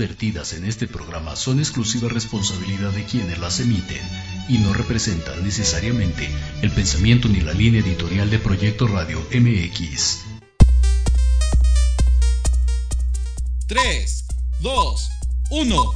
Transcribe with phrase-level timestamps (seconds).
[0.00, 4.00] vertidas en este programa son exclusiva responsabilidad de quienes las emiten
[4.48, 6.26] y no representan necesariamente
[6.62, 10.20] el pensamiento ni la línea editorial de Proyecto Radio MX.
[13.66, 14.24] 3,
[14.60, 15.10] 2,
[15.50, 15.92] 1.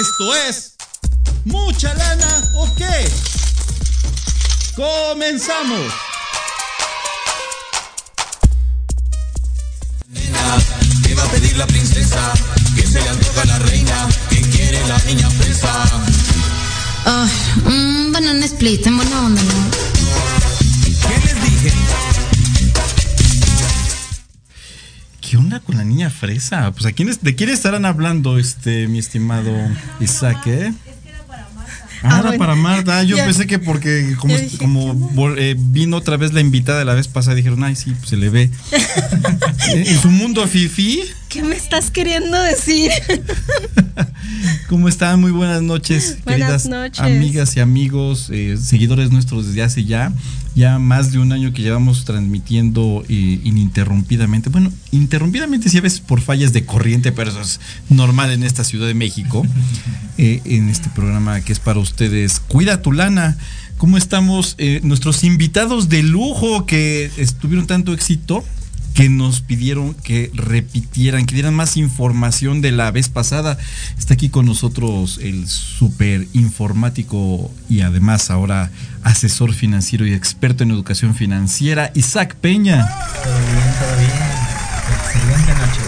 [0.00, 0.74] Esto es...
[1.44, 3.08] ¿Mucha lana o qué?
[4.74, 5.92] ¡Comenzamos!
[11.06, 11.95] ¿Qué va a pedir la princesa?
[15.06, 15.72] Niña fresa?
[17.06, 17.28] Ah,
[17.66, 19.70] un banana split, en buena onda, ¿no?
[21.08, 21.72] ¿Qué les dije?
[25.20, 26.70] ¿Qué onda con la niña fresa?
[26.72, 29.52] Pues ¿a quiénes, ¿de quién estarán hablando, este, mi estimado
[30.00, 30.72] Isaac, eh?
[32.02, 32.98] Ah, era para Marta.
[32.98, 33.24] Ah, yo Ya.
[33.24, 34.58] pensé que porque como, dije,
[35.38, 38.16] eh, vino otra vez la invitada de la vez pasada, dijeron, ay, sí, pues se
[38.16, 38.50] le ve.
[39.72, 41.02] en su mundo fifi,
[41.36, 42.90] ¿Qué me estás queriendo decir?
[44.70, 45.20] ¿cómo están?
[45.20, 46.98] Muy buenas noches, Buenas queridas noches.
[47.00, 50.14] amigas y amigos, eh, seguidores nuestros desde hace ya,
[50.54, 54.48] ya más de un año que llevamos transmitiendo eh, ininterrumpidamente.
[54.48, 57.60] Bueno, interrumpidamente sí a veces por fallas de corriente, pero eso es
[57.90, 59.46] normal en esta Ciudad de México,
[60.16, 62.40] eh, en este programa que es para ustedes.
[62.40, 63.36] Cuida tu lana.
[63.76, 64.54] ¿Cómo estamos?
[64.56, 68.42] Eh, nuestros invitados de lujo que estuvieron tanto éxito
[68.96, 73.58] que nos pidieron que repitieran, que dieran más información de la vez pasada.
[73.98, 78.70] Está aquí con nosotros el super informático y además ahora
[79.02, 82.88] asesor financiero y experto en educación financiera, Isaac Peña.
[83.22, 84.10] Todo bien, todo bien.
[85.04, 85.80] Excelente noche.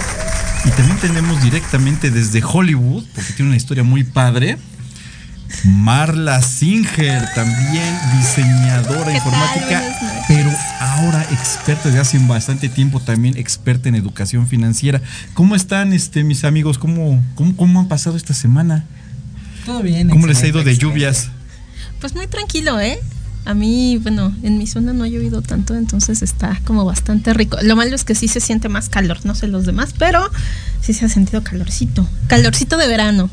[0.66, 4.58] Y también tenemos directamente desde Hollywood, porque tiene una historia muy padre.
[5.64, 9.82] Marla Singer, también diseñadora informática,
[10.28, 10.50] pero
[10.80, 15.00] ahora experta desde hace bastante tiempo también experta en educación financiera.
[15.34, 16.78] ¿Cómo están este mis amigos?
[16.78, 18.84] ¿Cómo, cómo, cómo han pasado esta semana?
[19.64, 20.08] Todo bien.
[20.08, 21.28] ¿Cómo les ha ido de lluvias?
[22.00, 22.98] Pues muy tranquilo, ¿eh?
[23.44, 27.56] A mí, bueno, en mi zona no ha llovido tanto, entonces está como bastante rico.
[27.62, 30.20] Lo malo es que sí se siente más calor, no sé los demás, pero
[30.82, 32.06] sí se ha sentido calorcito.
[32.26, 33.30] Calorcito de verano.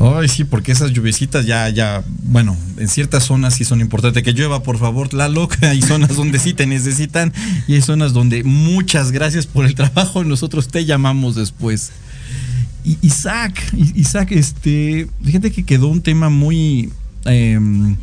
[0.00, 4.22] Ay, sí, porque esas lluviecitas ya, ya, bueno, en ciertas zonas sí son importantes.
[4.22, 5.60] Que llueva, por favor, Tlaloc.
[5.64, 7.32] Hay zonas donde sí te necesitan
[7.66, 10.22] y hay zonas donde muchas gracias por el trabajo.
[10.22, 11.90] Nosotros te llamamos después.
[13.02, 13.60] Isaac,
[13.96, 16.90] Isaac, este, fíjate que quedó un tema muy...
[17.24, 17.96] em,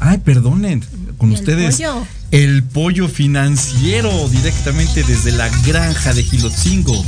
[0.00, 0.82] ay, perdonen,
[1.18, 1.76] con El ustedes.
[1.76, 2.06] pollo.
[2.30, 6.94] El pollo financiero directamente desde la granja de Gilotzingo.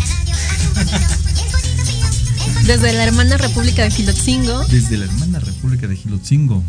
[2.67, 4.65] Desde la hermana República de Filotzingo.
[4.69, 6.63] desde la hermana República de Gilotzingo,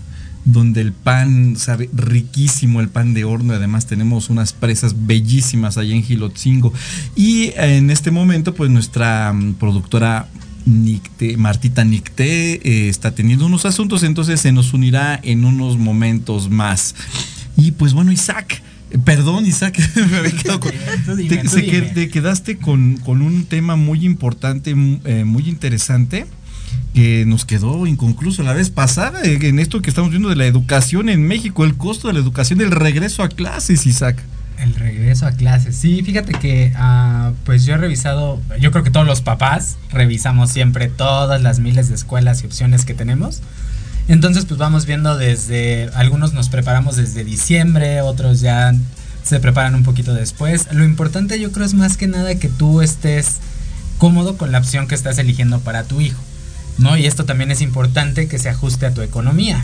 [0.43, 5.77] donde el pan sabe riquísimo, el pan de horno, y además tenemos unas presas bellísimas
[5.77, 6.73] allá en Gilotzingo.
[7.15, 10.27] Y en este momento, pues nuestra mm, productora
[10.65, 16.49] Nicte, Martita Nicte eh, está teniendo unos asuntos, entonces se nos unirá en unos momentos
[16.49, 16.95] más.
[17.55, 18.63] Y pues bueno, Isaac.
[19.05, 19.79] Perdón, Isaac,
[20.11, 20.71] me había quedado con-
[21.17, 24.71] dime, te, se te quedaste con, con un tema muy importante,
[25.05, 26.25] eh, muy interesante,
[26.93, 30.45] que nos quedó inconcluso la vez pasada, eh, en esto que estamos viendo de la
[30.45, 34.21] educación en México, el costo de la educación, del regreso a clases, Isaac.
[34.59, 35.75] El regreso a clases.
[35.75, 40.51] Sí, fíjate que ah, pues yo he revisado, yo creo que todos los papás revisamos
[40.51, 43.41] siempre todas las miles de escuelas y opciones que tenemos.
[44.07, 48.73] Entonces pues vamos viendo desde, algunos nos preparamos desde diciembre, otros ya
[49.23, 50.67] se preparan un poquito después.
[50.71, 53.37] Lo importante yo creo es más que nada que tú estés
[53.97, 56.21] cómodo con la opción que estás eligiendo para tu hijo.
[56.77, 56.97] ¿no?
[56.97, 59.63] Y esto también es importante que se ajuste a tu economía.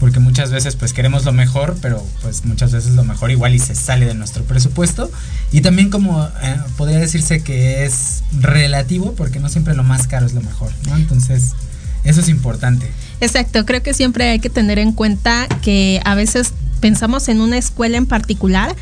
[0.00, 3.60] Porque muchas veces pues queremos lo mejor, pero pues muchas veces lo mejor igual y
[3.60, 5.10] se sale de nuestro presupuesto.
[5.52, 10.26] Y también como eh, podría decirse que es relativo, porque no siempre lo más caro
[10.26, 10.96] es lo mejor, ¿no?
[10.96, 11.52] Entonces,
[12.04, 12.90] eso es importante.
[13.20, 17.58] Exacto, creo que siempre hay que tener en cuenta que a veces pensamos en una
[17.58, 18.74] escuela en particular,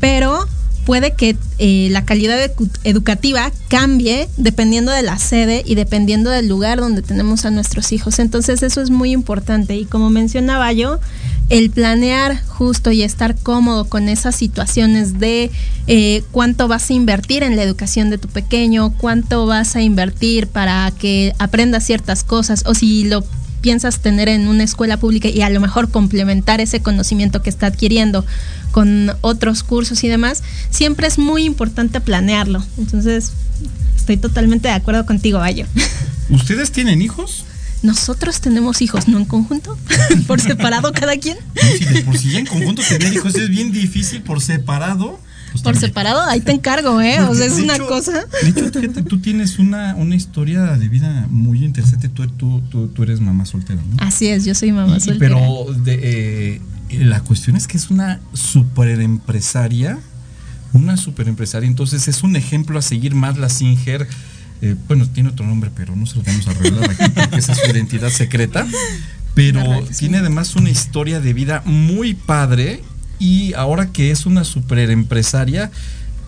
[0.00, 0.48] pero
[0.84, 6.48] puede que eh, la calidad edu- educativa cambie dependiendo de la sede y dependiendo del
[6.48, 8.18] lugar donde tenemos a nuestros hijos.
[8.18, 10.98] Entonces eso es muy importante y como mencionaba yo,
[11.48, 15.50] el planear justo y estar cómodo con esas situaciones de
[15.86, 20.46] eh, cuánto vas a invertir en la educación de tu pequeño, cuánto vas a invertir
[20.46, 23.24] para que aprenda ciertas cosas o si lo
[23.62, 27.68] piensas tener en una escuela pública y a lo mejor complementar ese conocimiento que está
[27.68, 28.26] adquiriendo
[28.72, 32.62] con otros cursos y demás, siempre es muy importante planearlo.
[32.76, 33.32] Entonces,
[33.96, 35.66] estoy totalmente de acuerdo contigo, Bayo.
[36.28, 37.44] ¿Ustedes tienen hijos?
[37.82, 39.78] Nosotros tenemos hijos, ¿no en conjunto?
[40.26, 41.36] ¿Por separado cada quien?
[41.54, 45.18] No, si de por sí ya en conjunto tener hijos es bien difícil por separado.
[45.62, 47.20] Por separado, ahí te encargo, ¿eh?
[47.20, 48.24] O sea, es de una hecho- cosa.
[48.42, 52.08] De hecho, fíjate, tú tienes una, una historia de vida muy interesante.
[52.08, 53.96] Tú, tú, tú, tú eres mamá soltera, ¿no?
[53.98, 55.36] Así es, yo soy mamá Y- soltera.
[55.36, 56.60] pero de,
[56.90, 59.98] eh, la cuestión es que es una super empresaria,
[60.72, 64.06] una super empresaria, entonces es un ejemplo a seguir Marla Singer.
[64.62, 67.52] eh, bueno, tiene otro nombre, pero no se lo vamos a revelar aquí porque esa
[67.52, 68.66] es su identidad secreta.
[69.34, 72.82] Pero tiene además una historia de vida muy padre
[73.22, 75.70] y ahora que es una super empresaria,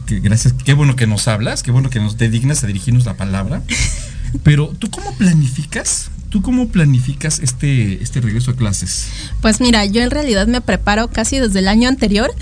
[0.06, 3.04] que gracias, qué bueno que nos hablas, qué bueno que nos te dignas a dirigirnos
[3.04, 3.62] la palabra.
[4.44, 6.12] Pero tú cómo planificas?
[6.28, 9.08] ¿Tú cómo planificas este, este regreso a clases?
[9.40, 12.32] Pues mira, yo en realidad me preparo casi desde el año anterior,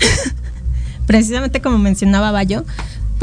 [1.07, 2.63] precisamente como mencionaba Bayo,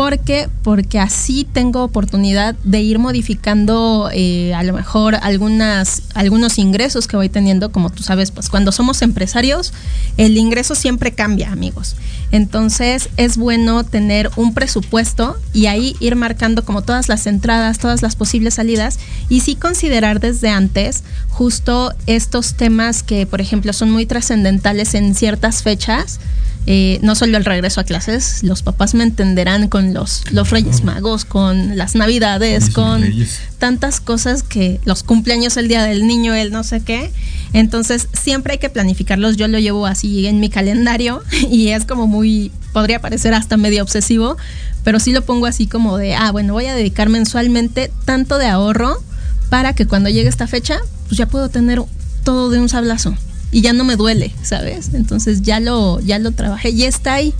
[0.00, 7.06] porque porque así tengo oportunidad de ir modificando eh, a lo mejor algunas algunos ingresos
[7.06, 9.74] que voy teniendo, como tú sabes, pues cuando somos empresarios
[10.16, 11.96] el ingreso siempre cambia, amigos.
[12.32, 18.00] Entonces es bueno tener un presupuesto y ahí ir marcando como todas las entradas, todas
[18.00, 23.90] las posibles salidas y sí considerar desde antes justo estos temas que, por ejemplo, son
[23.90, 26.20] muy trascendentales en ciertas fechas.
[26.66, 30.84] Eh, no solo el regreso a clases, los papás me entenderán con los, los Reyes
[30.84, 33.40] Magos, con las Navidades, con Reyes.
[33.58, 37.10] tantas cosas que los cumpleaños, el día del niño, el no sé qué.
[37.52, 39.36] Entonces siempre hay que planificarlos.
[39.36, 43.82] Yo lo llevo así en mi calendario y es como muy, podría parecer hasta medio
[43.82, 44.36] obsesivo,
[44.84, 48.46] pero sí lo pongo así como de, ah, bueno, voy a dedicar mensualmente tanto de
[48.46, 49.02] ahorro
[49.48, 51.82] para que cuando llegue esta fecha, pues ya puedo tener
[52.22, 53.16] todo de un sablazo
[53.52, 54.90] y ya no me duele, ¿sabes?
[54.94, 57.34] Entonces ya lo, ya lo trabajé, ya está ahí.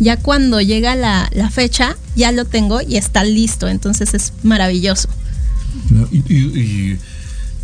[0.00, 3.68] Ya cuando llega la, la fecha, ya lo tengo y está listo.
[3.68, 5.08] Entonces es maravilloso.
[6.12, 6.98] Y, y- y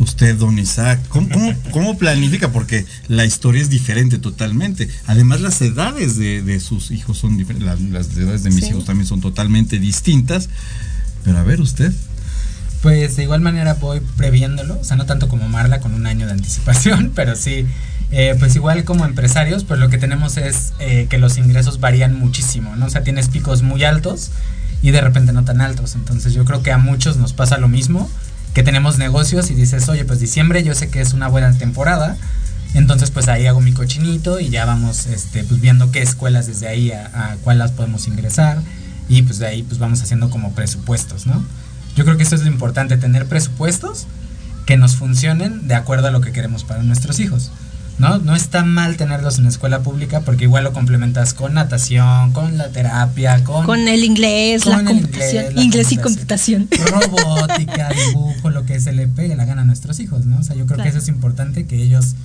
[0.01, 2.51] usted, don Isaac, ¿cómo, cómo, cómo planifica?
[2.51, 4.89] Porque la historia es diferente totalmente.
[5.07, 7.67] Además, las edades de, de sus hijos son diferentes.
[7.69, 8.71] Las, las edades de mis Sí.
[8.71, 10.49] hijos también son totalmente distintas.
[11.23, 11.93] Pero a ver, usted.
[12.85, 16.27] Pues de igual manera voy previéndolo, o sea, no tanto como Marla con un año
[16.27, 17.67] de anticipación, pero sí,
[18.11, 22.15] eh, pues igual como empresarios, pues lo que tenemos es eh, que los ingresos varían
[22.15, 22.85] muchísimo, ¿no?
[22.85, 24.33] O sea, tienes picos muy altos
[24.83, 27.69] y de repente no tan altos, entonces yo creo que a muchos nos pasa lo
[27.69, 28.07] mismo,
[28.53, 32.19] que tenemos negocios y dices, oye, pues diciembre yo sé que es una buena temporada,
[32.75, 36.69] entonces pues ahí hago mi cochinito y ya vamos este, pues viendo qué escuelas desde
[36.69, 38.59] ahí a, a las podemos ingresar
[39.09, 41.43] y pues de ahí pues vamos haciendo como presupuestos, ¿no?
[41.97, 44.07] Yo creo que eso es lo importante, tener presupuestos
[44.67, 47.51] que nos funcionen de acuerdo a lo que queremos para nuestros hijos.
[47.97, 48.19] ¿No?
[48.19, 52.71] No está mal tenerlos en escuela pública porque igual lo complementas con natación, con la
[52.71, 55.55] terapia, con, Con el inglés, con la el computación.
[55.55, 56.69] la Inglés y computación.
[56.91, 60.39] Robótica, dibujo, lo que se le pegue la gana a nuestros hijos, ¿no?
[60.39, 60.83] O sea, yo creo Claro.
[60.83, 62.17] que eso es importante que ellos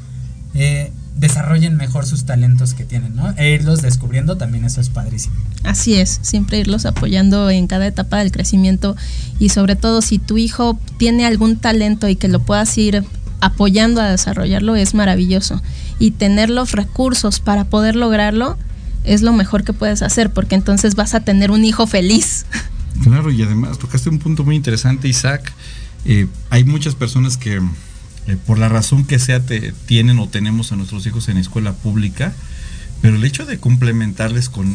[0.56, 3.34] eh, desarrollen mejor sus talentos que tienen, ¿no?
[3.36, 5.36] E irlos descubriendo también eso es padrísimo.
[5.64, 8.96] Así es, siempre irlos apoyando en cada etapa del crecimiento
[9.38, 13.04] y sobre todo si tu hijo tiene algún talento y que lo puedas ir
[13.42, 15.62] apoyando a desarrollarlo es maravilloso.
[16.00, 18.58] Y tener los recursos para poder lograrlo
[19.04, 22.46] es lo mejor que puedes hacer porque entonces vas a tener un hijo feliz.
[23.04, 25.54] Claro, y además tocaste un punto muy interesante, Isaac.
[26.06, 27.62] Eh, hay muchas personas que,
[28.30, 31.74] eh, por la razón que sea, te, tienen o tenemos a nuestros hijos en escuela
[31.74, 32.34] pública,
[33.02, 34.74] pero el hecho de complementarles con,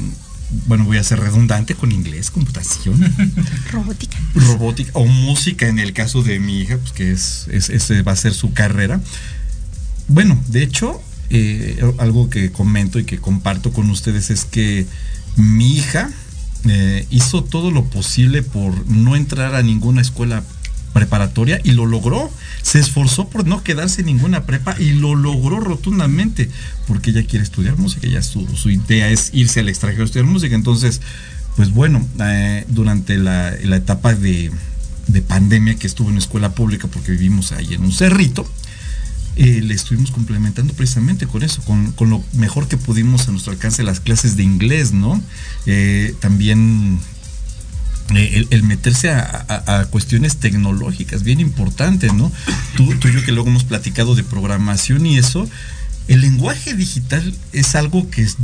[0.66, 3.00] bueno, voy a ser redundante, con inglés, computación,
[3.73, 4.18] Robótica.
[4.34, 8.16] robótica o música en el caso de mi hija, pues que es, es- va a
[8.16, 9.00] ser su carrera.
[10.08, 14.87] Bueno, de hecho, eh, algo que comento y que comparto con ustedes es que
[15.37, 16.11] mi hija
[16.66, 20.42] eh, hizo todo lo posible por no entrar a ninguna escuela
[20.94, 22.30] preparatoria y lo logró.
[22.62, 26.48] Se esforzó por no quedarse en ninguna prepa y lo logró rotundamente
[26.88, 30.26] porque ella quiere estudiar música, ya su, su idea es irse al extranjero a estudiar
[30.26, 30.54] música.
[30.54, 31.02] Entonces,
[31.56, 34.50] pues bueno, eh, durante la, etapa de,
[35.08, 38.48] de pandemia que estuvo en escuela pública porque vivimos ahí en un cerrito,
[39.36, 43.82] eh, le estuvimos complementando precisamente con eso, con, lo mejor que pudimos a nuestro alcance
[43.82, 45.20] las clases de inglés, ¿no?
[45.66, 47.00] Eh, también
[48.11, 52.30] el, el meterse a, cuestiones tecnológicas, bien importante, ¿no?
[52.76, 55.49] Tú, y yo que luego hemos platicado de programación y eso,
[56.08, 58.37] el lenguaje digital es algo que, es,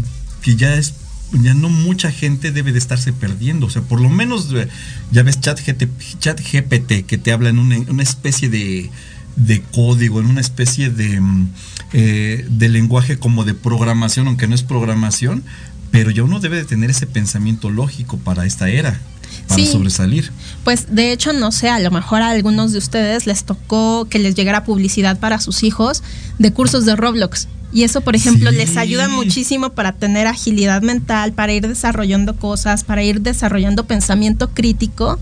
[0.43, 0.95] que ya es
[1.33, 3.67] ya no mucha gente debe de estarse perdiendo.
[3.67, 4.69] O sea, por lo menos eh,
[5.13, 8.91] ya ves chat, GPT que te habla en una, una especie de,
[9.37, 11.49] de código, en una especie de, mm,
[11.93, 15.45] eh, de lenguaje como de programación, aunque no es programación,
[15.91, 19.01] pero ya uno debe de tener ese pensamiento lógico para esta era,
[19.49, 19.67] para Sí.
[19.71, 20.31] sobresalir.
[20.65, 24.19] Pues de hecho, no sé, a lo mejor a algunos de ustedes les tocó que
[24.19, 26.03] les llegara publicidad para sus hijos
[26.39, 27.49] de cursos de Roblox.
[27.73, 28.57] Y eso, por ejemplo, Sí.
[28.57, 34.51] les ayuda muchísimo para tener agilidad mental, para ir desarrollando cosas, para ir desarrollando pensamiento
[34.51, 35.19] crítico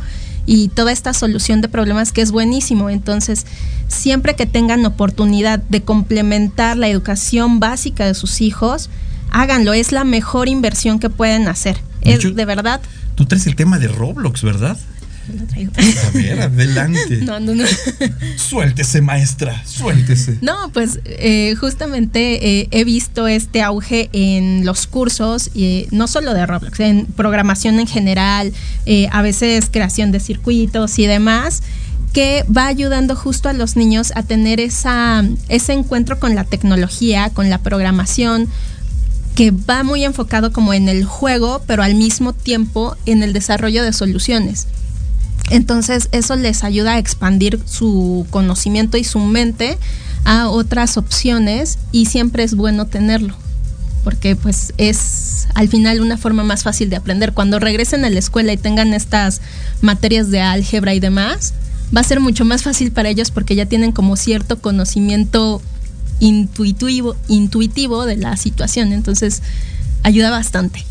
[0.46, 2.88] y toda esta solución de problemas que es buenísimo.
[2.88, 3.44] Entonces,
[3.86, 8.88] siempre que tengan oportunidad de complementar la educación básica de sus hijos,
[9.30, 9.74] háganlo.
[9.74, 11.76] Es la mejor inversión que pueden hacer.
[12.08, 12.80] De Es hecho- de verdad.
[13.14, 14.76] Tú traes el tema de Roblox, ¿verdad?
[15.36, 15.72] Lo traigo.
[16.06, 17.16] A ver, adelante.
[17.22, 17.64] No, no, no.
[18.36, 20.38] Suéltese, maestra, suéltese.
[20.40, 26.32] No, pues eh, justamente eh, he visto este auge en los cursos, y no solo
[26.34, 28.52] de Roblox, en programación en general,
[28.86, 31.62] eh, a veces creación de circuitos y demás,
[32.14, 37.30] que va ayudando justo a los niños a tener esa, ese encuentro con la tecnología,
[37.34, 38.48] con la programación,
[39.38, 43.85] que va muy enfocado como en el juego, pero al mismo tiempo en el desarrollo
[43.85, 44.66] de soluciones.
[45.49, 49.78] Entonces eso les ayuda a expandir su conocimiento y su mente
[50.25, 53.33] a otras opciones y siempre es bueno tenerlo
[54.02, 57.33] porque pues es al final una forma más fácil de aprender.
[57.33, 59.40] Cuando regresen a la escuela y tengan estas
[59.83, 61.54] materias de álgebra y demás,
[61.97, 65.62] va a ser mucho más fácil para ellos porque ya tienen como cierto conocimiento
[66.20, 68.92] intuitivo, intuitivo de la situación.
[68.92, 69.42] Entonces
[70.02, 70.84] ayuda bastante.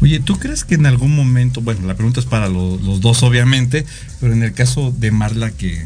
[0.00, 3.22] Oye, ¿tú crees que en algún momento, bueno, la pregunta es para lo- los dos
[3.22, 3.84] obviamente,
[4.20, 5.84] pero en el caso de Marla que,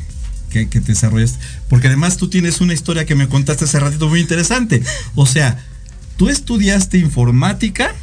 [0.50, 1.38] que, que te desarrollas,
[1.68, 4.82] porque además tú tienes una historia que me contaste hace ratito muy interesante.
[5.14, 5.62] O sea,
[6.16, 7.94] tú estudiaste informática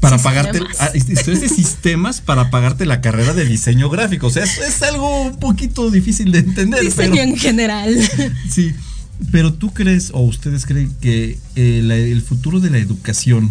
[0.00, 0.76] para pagarte, Sistemas.
[0.80, 4.26] ah, estudiaste sistemas para pagarte la carrera de diseño gráfico.
[4.26, 6.80] O sea, es, es algo un poquito difícil de entender.
[6.80, 8.10] Diseño pero- en general.
[8.50, 8.74] Sí,
[9.30, 13.50] pero tú crees o ustedes creen que eh, la- el futuro de la educación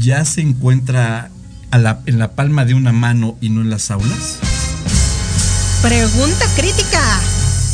[0.00, 1.30] ya se encuentra
[1.70, 4.38] a la- en la palma de una mano y no en las aulas?
[5.82, 7.20] Pregunta crítica.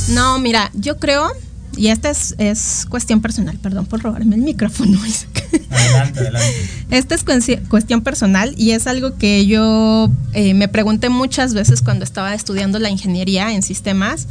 [0.09, 1.31] No, mira, yo creo,
[1.76, 4.99] y esta es, es cuestión personal, perdón por robarme el micrófono.
[5.07, 5.45] Isaac.
[5.71, 6.69] Adelante, adelante.
[6.90, 7.25] Esta es
[7.69, 12.78] cuestión personal y es algo que yo eh, me pregunté muchas veces cuando estaba estudiando
[12.78, 14.26] la ingeniería en sistemas.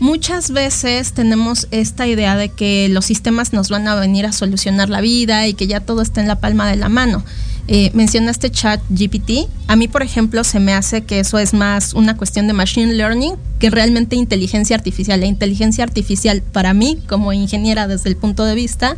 [0.00, 4.88] Muchas veces tenemos esta idea de que los sistemas nos van a venir a solucionar
[4.88, 7.24] la vida y que ya todo está en la palma de la mano.
[7.66, 9.48] Eh, mencionaste chat GPT.
[9.66, 12.94] A mí, por ejemplo, se me hace que eso es más una cuestión de machine
[12.94, 15.20] learning que realmente inteligencia artificial.
[15.20, 18.96] La inteligencia artificial, para mí, como ingeniera desde el punto de vista,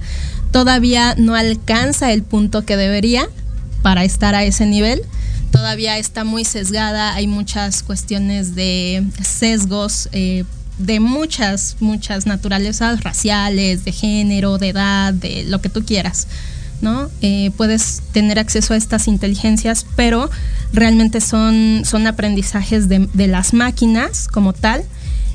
[0.52, 3.26] todavía no alcanza el punto que debería
[3.82, 5.02] para estar a ese nivel.
[5.50, 10.44] Todavía está muy sesgada, hay muchas cuestiones de sesgos eh,
[10.80, 16.26] de muchas, muchas naturalezas raciales, de género, de edad, de lo que tú quieras.
[16.80, 17.10] ¿no?
[17.20, 20.30] Eh, puedes tener acceso a estas inteligencias, pero
[20.72, 24.84] realmente son, son aprendizajes de, de las máquinas como tal.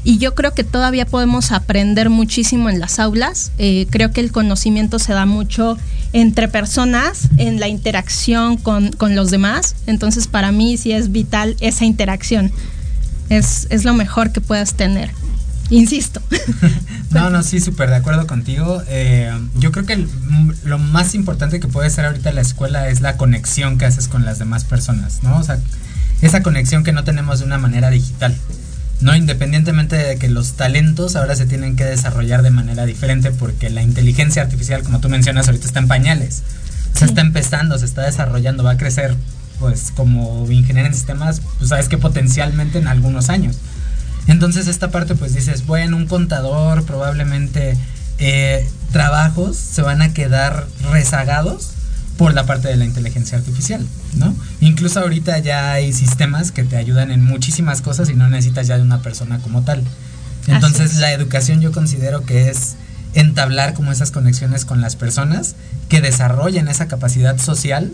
[0.04, 3.52] Y yo creo que todavía podemos aprender muchísimo en las aulas.
[3.58, 5.80] Eh, creo que el conocimiento se da mucho
[6.14, 9.76] entre personas, en la interacción con, con los demás.
[9.88, 12.52] Entonces, para mí sí es vital esa interacción.
[13.30, 15.10] Es, es lo mejor que puedas tener.
[15.70, 16.22] Insisto.
[17.12, 18.84] No, no, sí, súper de acuerdo contigo.
[18.90, 20.10] Eh, yo creo que el-
[20.66, 24.26] lo más importante que puede ser ahorita la escuela es la conexión que haces con
[24.26, 25.38] las demás personas, ¿no?
[25.38, 25.58] O sea,
[26.22, 28.36] esa conexión que no tenemos de una manera digital.
[29.00, 33.70] No, independientemente de que los talentos ahora se tienen que desarrollar de manera diferente porque
[33.70, 36.44] la inteligencia artificial, como tú mencionas, ahorita está en pañales.
[36.98, 37.06] Sí.
[37.06, 39.16] está empezando, se está desarrollando, va a crecer,
[39.60, 43.58] pues como ingeniero en sistemas, pues sabes que potencialmente en algunos años.
[44.28, 47.78] Entonces esta parte pues dices, bueno, un contador probablemente
[48.18, 51.72] eh, trabajos se van a quedar rezagados
[52.18, 54.34] por la parte de la inteligencia artificial, ¿no?
[54.62, 58.78] Incluso ahorita ya hay sistemas que te ayudan en muchísimas cosas y no necesitas ya
[58.78, 59.84] de una persona como tal.
[60.48, 60.98] Entonces es.
[60.98, 62.76] la educación yo considero que es
[63.14, 65.56] entablar como esas conexiones con las personas
[65.90, 67.92] que desarrollen esa capacidad social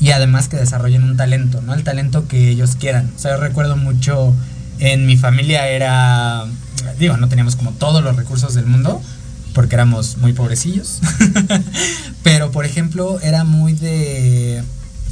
[0.00, 1.72] y además que desarrollen un talento, ¿no?
[1.72, 3.10] El talento que ellos quieran.
[3.16, 4.34] O sea, yo recuerdo mucho
[4.78, 6.44] en mi familia era,
[6.98, 9.02] digo, no teníamos como todos los recursos del mundo
[9.54, 11.00] porque éramos muy pobrecillos.
[12.22, 14.62] Pero por ejemplo, era muy de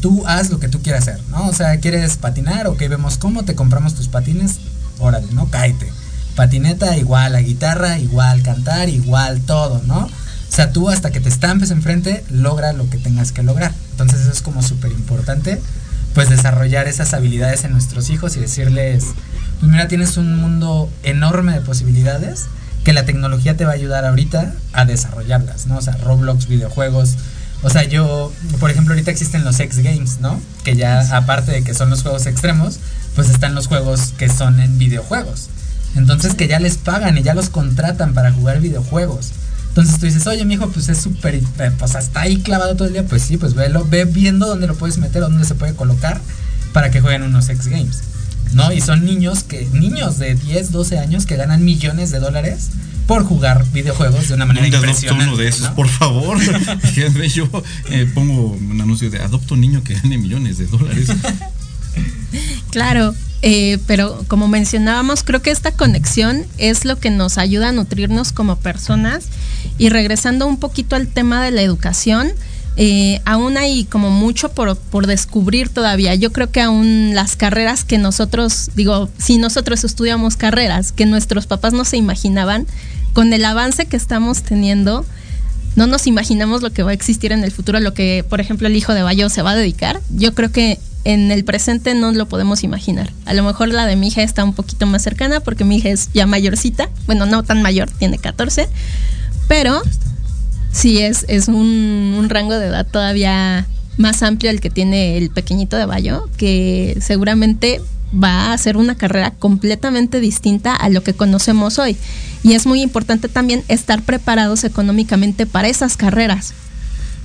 [0.01, 1.47] tú haz lo que tú quieras hacer, ¿no?
[1.47, 4.59] O sea, quieres patinar, ok, vemos cómo te compramos tus patines,
[4.99, 5.49] órale, ¿no?
[5.49, 5.91] Cáete.
[6.35, 10.07] Patineta igual, la guitarra igual, cantar igual, todo, ¿no?
[10.07, 13.73] O sea, tú hasta que te estampes enfrente, logra lo que tengas que lograr.
[13.93, 15.61] Entonces eso es como súper importante,
[16.15, 19.05] pues desarrollar esas habilidades en nuestros hijos y decirles,
[19.63, 22.47] pues mira, tienes un mundo enorme de posibilidades
[22.83, 25.77] que la tecnología te va a ayudar ahorita a desarrollarlas, ¿no?
[25.77, 27.15] O sea, Roblox, videojuegos.
[27.63, 30.43] O sea, yo, por ejemplo, ahorita existen los X Games, ¿no?
[30.65, 32.81] Que ya, aparte de que son los juegos extremos,
[33.15, 35.49] pues están los juegos que son en videojuegos.
[35.95, 39.31] Entonces, que ya les pagan y ya los contratan para jugar videojuegos.
[39.69, 41.43] Entonces tú dices, oye, mi hijo, pues es súper, eh,
[41.79, 43.07] pues está ahí clavado todo el día.
[43.07, 46.21] Pues sí, pues velo, ve viendo dónde lo puedes meter, dónde se puede colocar
[46.73, 48.03] para que jueguen unos X Games.
[48.53, 48.73] ¿No?
[48.73, 52.71] Y son niños que, niños de 10, 12 años que ganan millones de dólares
[53.07, 55.29] por jugar videojuegos de una manera ¿Dónde adopto impresionante.
[55.29, 55.75] uno de esos, ¿no?
[55.75, 56.39] por favor?
[56.95, 57.49] Fíjate, Yo
[57.91, 61.09] eh, pongo un anuncio de adopto un niño que gane millones de dólares.
[62.71, 67.73] Claro, eh, pero como mencionábamos, creo que esta conexión es lo que nos ayuda a
[67.73, 69.27] nutrirnos como personas.
[69.77, 72.33] Y regresando un poquito al tema de la educación,
[72.77, 76.15] eh, aún hay como mucho por, por descubrir todavía.
[76.15, 81.47] Yo creo que aún las carreras que nosotros, digo, si nosotros estudiamos carreras que nuestros
[81.47, 82.67] papás no se imaginaban,
[83.13, 85.05] con el avance que estamos teniendo,
[85.77, 88.67] no nos imaginamos lo que va a existir en el futuro, lo que, por ejemplo,
[88.67, 90.01] el hijo de Bayo se va a dedicar.
[90.11, 93.13] Yo creo que en el presente no lo podemos imaginar.
[93.27, 95.91] A lo mejor la de mi hija está un poquito más cercana porque mi hija
[95.91, 96.89] es ya mayorcita.
[97.07, 98.69] Bueno, no tan mayor, tiene 14.
[99.49, 99.83] Pero
[100.73, 103.67] sí es, es un, un rango de edad todavía
[103.99, 107.81] más amplio el que tiene el pequeñito de Bayo, que seguramente
[108.13, 111.97] va a hacer una carrera completamente distinta a lo que conocemos hoy.
[112.43, 116.55] Y es muy importante también estar preparados económicamente para esas carreras.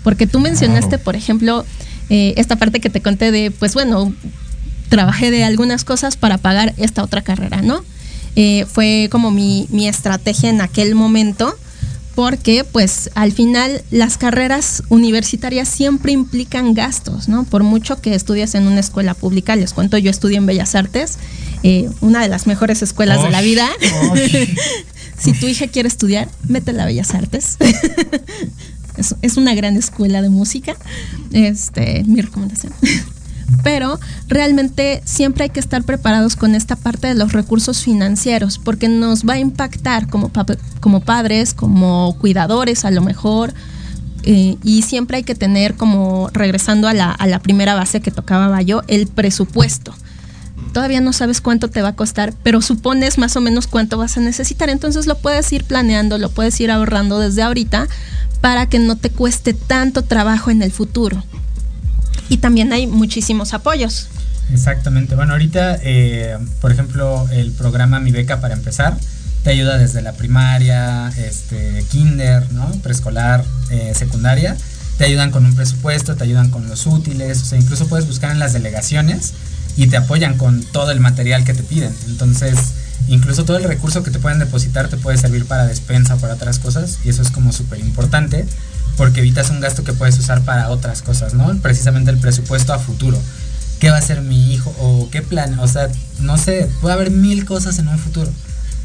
[0.04, 1.66] Porque tú mencionaste, por ejemplo,
[2.10, 4.14] eh, esta parte que te conté de, pues bueno,
[4.90, 7.84] trabajé de algunas cosas para pagar esta otra carrera, ¿no?
[8.36, 11.54] Eh, fue como mi, mi estrategia en aquel momento,
[12.18, 17.44] porque pues al final las carreras universitarias siempre implican gastos, ¿no?
[17.44, 21.20] Por mucho que estudies en una escuela pública, les cuento, yo estudié en Bellas Artes,
[21.62, 23.70] eh, una de las mejores escuelas de la vida.
[25.20, 27.58] si tu hija quiere estudiar, métela a Bellas Artes.
[28.98, 30.76] es, es una gran escuela de música.
[31.34, 32.74] Este, mi recomendación.
[33.64, 38.88] Pero realmente siempre hay que estar preparados con esta parte de los recursos financieros, porque
[38.88, 40.32] nos va a impactar como,
[40.80, 43.54] como padres, como cuidadores a lo mejor.
[44.24, 48.12] eh, y siempre hay que tener como, regresando a la, a la primera base que
[48.12, 49.94] tocaba Bayo, el presupuesto
[50.78, 54.16] todavía no sabes cuánto te va a costar, pero supones más o menos cuánto vas
[54.18, 54.70] a necesitar.
[54.70, 57.88] Entonces lo puedes ir planeando, lo puedes ir ahorrando desde ahorita
[58.42, 61.24] para que no te cueste tanto trabajo en el futuro.
[62.30, 64.08] Y también hay muchísimos apoyos.
[64.52, 65.16] Exactamente.
[65.16, 68.98] Bueno, ahorita, eh, por ejemplo, el programa Mi Beca para empezar
[69.44, 72.70] te ayuda desde la primaria, este, kinder, ¿no?
[72.84, 74.58] Preescolar, eh, secundaria.
[74.98, 78.32] Te ayudan con un presupuesto, te ayudan con los útiles, o sea, incluso puedes buscar
[78.32, 79.34] en las delegaciones
[79.78, 81.94] y te apoyan con todo el material que te piden.
[82.08, 82.58] Entonces,
[83.08, 86.34] incluso todo el recurso que te pueden depositar te puede servir para despensa o para
[86.34, 88.46] otras cosas y eso es como súper importante
[88.98, 91.56] porque evitas un gasto que puedes usar para otras cosas, ¿no?
[91.62, 93.22] Precisamente el presupuesto a futuro.
[93.80, 94.74] ¿Qué va a hacer mi hijo?
[94.80, 95.60] ¿O qué plan?
[95.60, 95.88] O sea,
[96.20, 98.32] no sé, puede haber mil cosas en un futuro.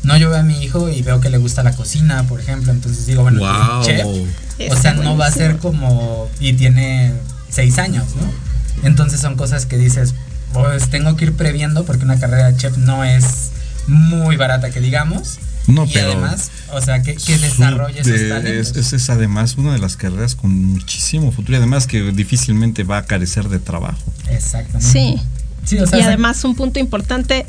[0.03, 2.73] No, yo veo a mi hijo y veo que le gusta la cocina, por ejemplo,
[2.73, 3.85] entonces digo, bueno, pues, Wow.
[3.85, 4.73] chef.
[4.73, 6.29] O sea, no va a ser como...
[6.41, 7.13] Y tiene
[7.49, 8.87] seis años, ¿no?
[8.87, 10.15] Entonces son cosas que dices,
[10.53, 13.51] pues tengo que ir previendo porque una carrera de chef no es
[13.87, 15.39] muy barata que digamos.
[15.73, 18.77] No, y pero además, o sea, que, desarrolle esos de- talentos.
[18.77, 22.99] Es, es además una de las carreras con muchísimo futuro y además que difícilmente va
[22.99, 24.01] a carecer de trabajo.
[24.31, 24.87] Exactamente.
[24.87, 25.21] Sí.
[25.65, 27.47] Sí, o sea, y además un punto importante,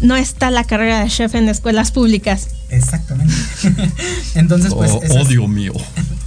[0.00, 2.48] no está la carrera de chef en escuelas públicas.
[2.70, 3.32] Exactamente.
[4.34, 5.72] Entonces, pues, Oh, Dios mío.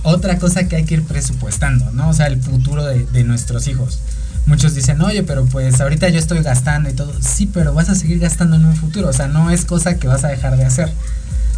[0.03, 2.09] otra cosa que hay que ir presupuestando, ¿no?
[2.09, 3.99] O sea, el futuro de, de nuestros hijos.
[4.45, 7.13] Muchos dicen, oye, pero pues ahorita yo estoy gastando y todo.
[7.19, 9.09] Sí, pero vas a seguir gastando en un futuro.
[9.09, 10.91] O sea, no es cosa que vas a dejar de hacer.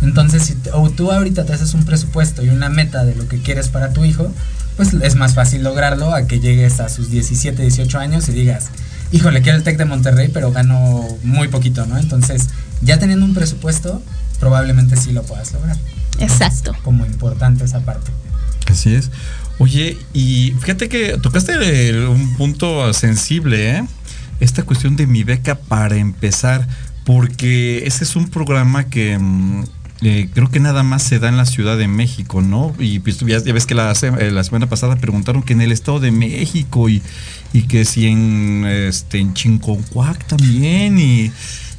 [0.02, 3.42] Entonces, si o tú ahorita te haces un presupuesto y una meta de lo que
[3.42, 4.32] quieres para tu hijo,
[4.76, 8.68] pues es más fácil lograrlo a que llegues a sus 17, 18 años y digas,
[9.12, 11.98] híjole, quiero el TEC de Monterrey, pero gano muy poquito, ¿no?
[11.98, 12.50] Entonces,
[12.82, 14.02] ya teniendo un presupuesto,
[14.40, 15.78] probablemente sí lo puedas lograr.
[16.20, 16.76] Exacto.
[16.84, 18.12] Como importante esa parte.
[18.68, 19.10] Así es.
[19.60, 23.84] Oye, y fíjate que tocaste un punto sensible, ¿eh?
[24.40, 26.68] Esta cuestión de mi beca para empezar,
[27.06, 29.64] porque ese es un programa que mm,
[30.04, 32.76] eh, creo que nada más se da en la Ciudad de México, ¿no?
[32.78, 36.12] Y pues, ya, ves que eh, la semana pasada preguntaron que en el Estado de
[36.12, 37.02] México y,
[37.52, 41.32] y que si en, este, en Chinconcuac también y...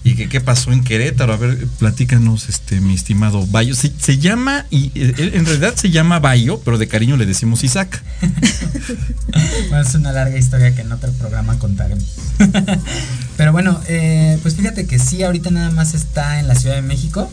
[0.08, 1.34] ¿Y qué pasó en Querétaro?
[1.34, 3.74] A ver, platícanos, este, mi estimado Bayo.
[3.74, 8.02] Se, llama, y eh, en realidad se llama Bayo, pero de cariño le decimos Isaac.
[9.86, 12.04] Es una larga historia que en otro programa contaremos.
[13.36, 16.82] Pero bueno, eh, pues fíjate que sí, ahorita nada más está en la Ciudad de
[16.82, 17.30] México.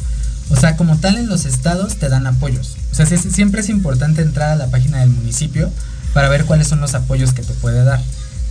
[0.49, 2.75] O sea, como tal en los estados te dan apoyos.
[2.91, 5.71] O sea, siempre es importante entrar a la página del municipio
[6.13, 8.01] para ver cuáles son los apoyos que te puede dar.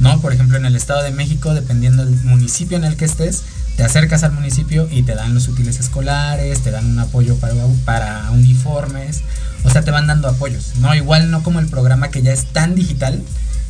[0.00, 0.20] ¿No?
[0.20, 3.42] Por ejemplo, en el Estado de México, dependiendo del municipio en el que estés,
[3.76, 8.30] te acercas al municipio y te dan los útiles escolares, te dan un apoyo para,
[8.30, 9.22] uniformes,
[9.64, 10.94] o sea, te van dando apoyos, ¿no?
[10.94, 13.20] Igual no como el programa que ya es tan digital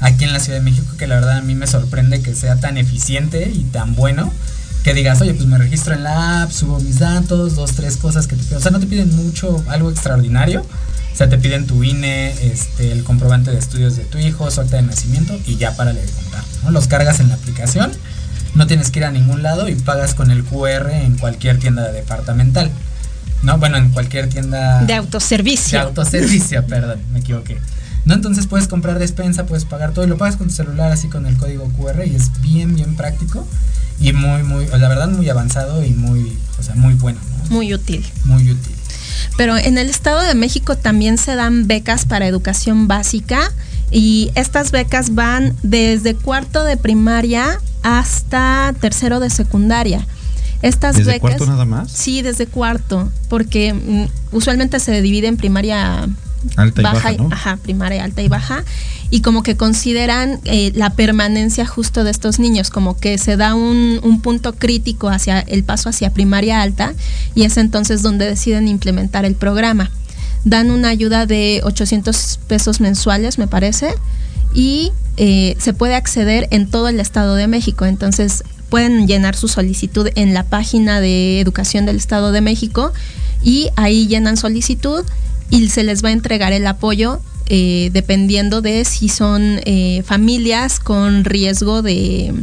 [0.01, 2.57] aquí en la Ciudad de México, que la verdad a mí me sorprende que sea
[2.57, 4.33] tan eficiente y tan bueno,
[4.83, 8.27] que digas, oye, pues me registro en la app, subo mis datos, dos, tres cosas
[8.27, 11.67] que te piden, o sea, no te piden mucho, algo extraordinario, o sea, te piden
[11.67, 15.57] tu INE, este, el comprobante de estudios de tu hijo, su acta de nacimiento y
[15.57, 16.73] ya para de contar, ¿no?
[16.73, 17.91] Los cargas en la aplicación
[18.55, 21.91] no tienes que ir a ningún lado y pagas con el QR en cualquier tienda
[21.91, 22.71] departamental.
[23.43, 25.79] No, bueno, en cualquier tienda de autoservicio.
[25.79, 27.59] De autoservicio, perdón, me equivoqué.
[28.05, 31.09] No, entonces puedes comprar despensa, puedes pagar todo y lo pagas con tu celular así
[31.09, 33.47] con el código QR y es bien, bien práctico
[33.99, 37.19] y muy, muy, la verdad muy avanzado y muy, o sea, muy bueno.
[37.49, 38.05] Muy útil.
[38.25, 38.75] Muy útil.
[39.37, 43.51] Pero en el Estado de México también se dan becas para educación básica
[43.95, 50.05] y estas becas van desde cuarto de primaria hasta tercero de secundaria.
[50.63, 51.93] Estas ¿Desde cuarto nada más?
[51.93, 56.09] Sí, desde cuarto, porque mm, usualmente se divide en primaria
[56.57, 58.65] alta y baja, ajá, primaria alta y baja
[59.11, 63.55] y como que consideran eh, la permanencia justo de estos niños, como que se da
[63.55, 66.95] un, un, punto crítico hacia el paso hacia primaria alta
[67.37, 69.91] y es entonces donde deciden implementar el programa.
[70.45, 73.95] Dan una ayuda de 800 pesos mensuales, me parece,
[74.53, 77.87] y eh, se puede acceder en todo el Estado de México.
[77.87, 82.93] Entonces pueden llenar su solicitud en la página de Educación del Estado de México
[83.43, 85.05] y ahí llenan solicitud
[85.51, 90.81] y se les va a entregar el apoyo eh, dependiendo de si son eh, familias
[90.81, 92.35] con riesgo de,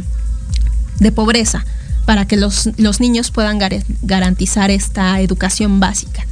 [1.00, 1.66] de pobreza
[2.06, 3.58] para que los, los niños puedan
[4.02, 6.26] garantizar esta educación básica.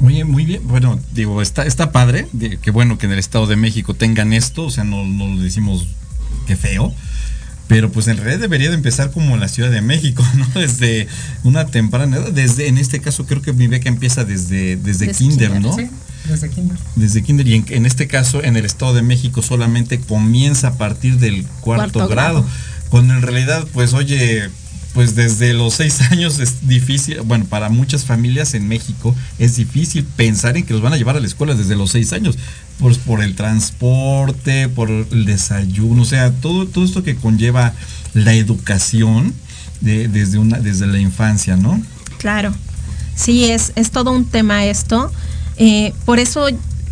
[0.00, 0.66] Oye, muy bien.
[0.66, 2.26] Bueno, digo, está, está padre.
[2.60, 4.64] que bueno que en el Estado de México tengan esto.
[4.64, 5.86] O sea, no, no lo decimos
[6.46, 6.94] que feo.
[7.66, 10.60] Pero pues en realidad debería de empezar como en la Ciudad de México, ¿no?
[10.60, 11.08] Desde
[11.44, 12.32] una temprana edad.
[12.32, 15.74] Desde, en este caso creo que mi beca empieza desde, desde, kinder, ¿no?
[15.74, 15.88] Sí,
[16.28, 16.78] desde kinder.
[16.96, 17.48] Desde kinder.
[17.48, 22.06] Y en, este caso, en el Estado de México solamente comienza a partir del cuarto,
[22.06, 22.42] grado.
[22.42, 22.46] grado.
[22.90, 24.50] Cuando en realidad, pues oye,
[24.94, 30.04] pues desde los seis años es difícil, bueno, para muchas familias en México es difícil
[30.04, 32.38] pensar en que los van a llevar a la escuela desde los seis años,
[32.78, 37.74] pues por el transporte, por el desayuno, o sea, todo, todo esto que conlleva
[38.14, 39.34] la educación
[39.80, 41.82] desde, una, desde la infancia, ¿no?
[42.18, 42.54] Claro,
[43.14, 45.12] sí, es, es todo un tema esto.
[45.56, 46.46] Eh, por eso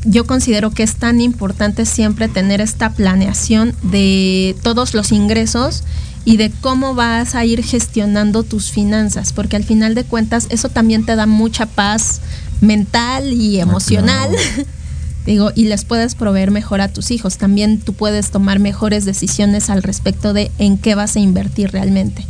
[0.04, 5.84] yo considero que es tan importante siempre tener esta planeación de todos los ingresos
[6.24, 10.68] y de cómo vas a ir gestionando tus finanzas, porque al final de cuentas eso
[10.68, 12.20] también te da mucha paz
[12.60, 14.30] mental y ah, emocional.
[15.26, 17.38] Digo, y les puedes proveer mejor a tus hijos.
[17.38, 22.26] También tú puedes tomar mejores decisiones al respecto de en qué vas a invertir realmente.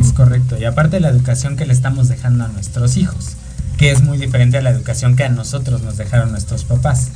[0.00, 0.58] Es correcto.
[0.58, 3.36] Y aparte de la educación que le estamos dejando a nuestros hijos,
[3.76, 7.08] que es muy diferente a la educación que a nosotros nos dejaron nuestros papás.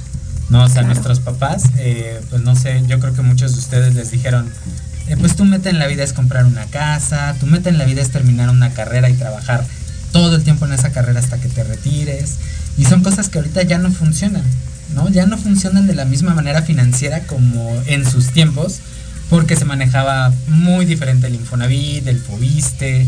[0.50, 3.94] No, o sea, nuestros papás, eh, pues no sé, yo creo que muchos de ustedes
[3.94, 4.48] les dijeron,
[5.06, 7.84] eh, pues tu meta en la vida es comprar una casa, tu meta en la
[7.84, 9.64] vida es terminar una carrera y trabajar
[10.12, 12.36] todo el tiempo en esa carrera hasta que te retires.
[12.78, 14.44] Y son cosas que ahorita ya no funcionan,
[14.94, 15.08] ¿no?
[15.08, 18.78] Ya no funcionan de la misma manera financiera como en sus tiempos,
[19.28, 23.06] porque se manejaba muy diferente el Infonavit, el Fobiste,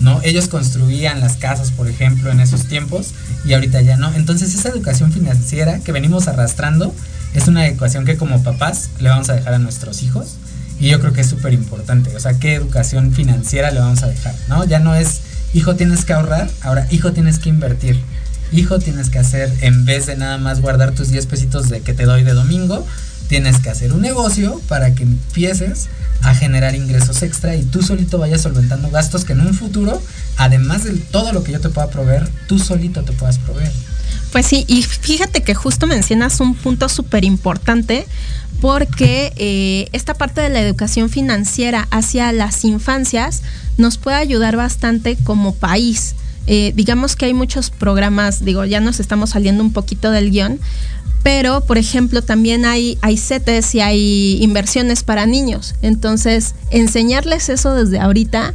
[0.00, 0.20] ¿no?
[0.22, 4.12] Ellos construían las casas, por ejemplo, en esos tiempos y ahorita ya no.
[4.14, 6.94] Entonces esa educación financiera que venimos arrastrando
[7.34, 10.36] es una educación que como papás le vamos a dejar a nuestros hijos
[10.80, 12.14] y yo creo que es súper importante.
[12.16, 14.34] O sea, ¿qué educación financiera le vamos a dejar?
[14.48, 14.64] ¿No?
[14.64, 15.20] Ya no es,
[15.54, 18.00] hijo, tienes que ahorrar, ahora, hijo, tienes que invertir.
[18.50, 21.92] Hijo, tienes que hacer, en vez de nada más guardar tus 10 pesitos de que
[21.92, 22.86] te doy de domingo,
[23.28, 25.88] tienes que hacer un negocio para que empieces
[26.22, 30.02] a generar ingresos extra y tú solito vayas solventando gastos que en un futuro,
[30.36, 33.70] además de todo lo que yo te pueda proveer, tú solito te puedas proveer.
[34.32, 38.06] Pues sí, y fíjate que justo mencionas un punto súper importante
[38.60, 43.42] porque eh, esta parte de la educación financiera hacia las infancias
[43.76, 46.14] nos puede ayudar bastante como país.
[46.46, 50.58] Eh, digamos que hay muchos programas, digo, ya nos estamos saliendo un poquito del guion,
[51.22, 55.74] pero por ejemplo también hay, hay CETES y hay inversiones para niños.
[55.82, 58.54] Entonces, enseñarles eso desde ahorita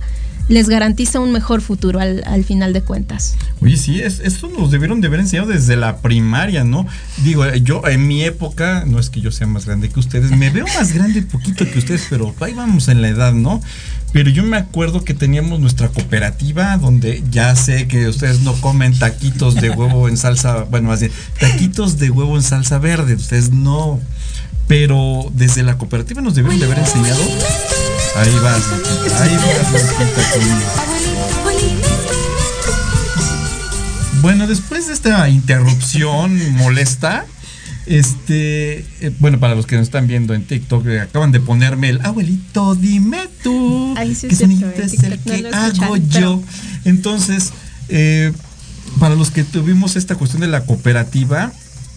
[0.49, 3.35] les garantiza un mejor futuro al, al final de cuentas.
[3.61, 6.85] Oye, sí, es, esto nos debieron de haber enseñado desde la primaria, ¿no?
[7.23, 10.49] Digo, yo en mi época, no es que yo sea más grande que ustedes, me
[10.49, 13.61] veo más grande poquito que ustedes, pero ahí vamos en la edad, ¿no?
[14.11, 18.97] Pero yo me acuerdo que teníamos nuestra cooperativa donde ya sé que ustedes no comen
[18.97, 23.99] taquitos de huevo en salsa, bueno, bien, taquitos de huevo en salsa verde, ustedes no.
[24.67, 27.21] Pero desde la cooperativa nos debieron de haber enseñado
[28.15, 28.63] Ahí vas,
[29.21, 29.73] ahí vas.
[34.21, 37.25] Bueno, después de esta interrupción molesta,
[37.87, 41.89] este, eh, bueno, para los que nos están viendo en TikTok, eh, acaban de ponerme
[41.89, 43.93] el abuelito, dime tú.
[43.97, 46.41] Ay, sí ¿Qué cierto, es el no que hago yo?
[46.85, 47.51] Entonces,
[47.89, 48.31] eh,
[48.99, 51.51] para los que tuvimos esta cuestión de la cooperativa,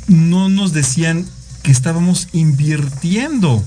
[0.09, 1.27] no nos decían
[1.63, 3.63] que estábamos invirtiendo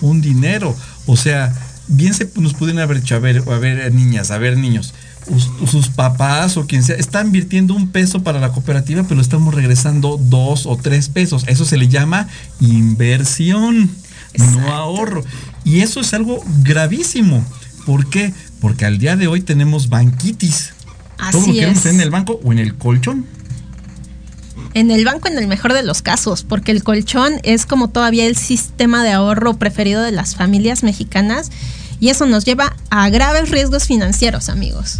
[0.00, 0.76] un dinero.
[1.06, 1.54] O sea,
[1.92, 4.94] bien se nos pudieron haber dicho, a ver, a ver, niñas, a ver, niños,
[5.26, 9.54] us- sus papás o quien sea, están invirtiendo un peso para la cooperativa, pero estamos
[9.54, 11.44] regresando dos o tres pesos.
[11.46, 12.28] Eso se le llama
[12.60, 13.90] inversión,
[14.38, 15.24] no ahorro.
[15.64, 17.44] Y eso es algo gravísimo.
[17.86, 18.32] ¿Por qué?
[18.60, 20.72] Porque al día de hoy tenemos banquitis.
[21.30, 21.86] Todo lo queremos es.
[21.86, 23.26] en el banco o en el colchón.
[24.74, 28.26] En el banco en el mejor de los casos, porque el colchón es como todavía
[28.26, 31.50] el sistema de ahorro preferido de las familias mexicanas
[32.02, 34.98] y eso nos lleva a graves riesgos financieros, amigos.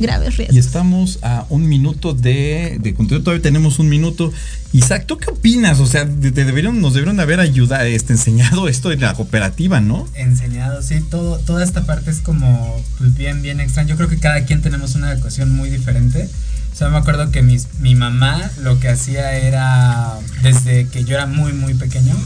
[0.00, 0.56] Graves Y riesgos.
[0.56, 3.22] estamos a un minuto de, de contenido.
[3.22, 4.32] Todavía tenemos un minuto.
[4.72, 5.78] Isaac, ¿tú qué opinas?
[5.78, 9.80] O sea, de- de- debieron, nos debieron haber ayudado, este, enseñado esto en la cooperativa,
[9.80, 10.08] ¿no?
[10.14, 13.90] enseñado, sí, todo, toda esta parte es como pues, bien, bien extraña.
[13.90, 16.28] Yo creo que cada quien tenemos una educación muy diferente.
[16.72, 21.14] O sea, me acuerdo que mis, mi mamá lo que hacía era, desde que yo
[21.14, 22.16] era muy, muy pequeño,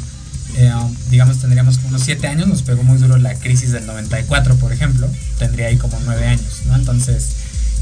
[0.58, 0.72] eh,
[1.08, 4.72] digamos tendríamos como unos 7 años, nos pegó muy duro la crisis del 94, por
[4.72, 6.74] ejemplo, tendría ahí como 9 años, ¿no?
[6.74, 7.28] Entonces,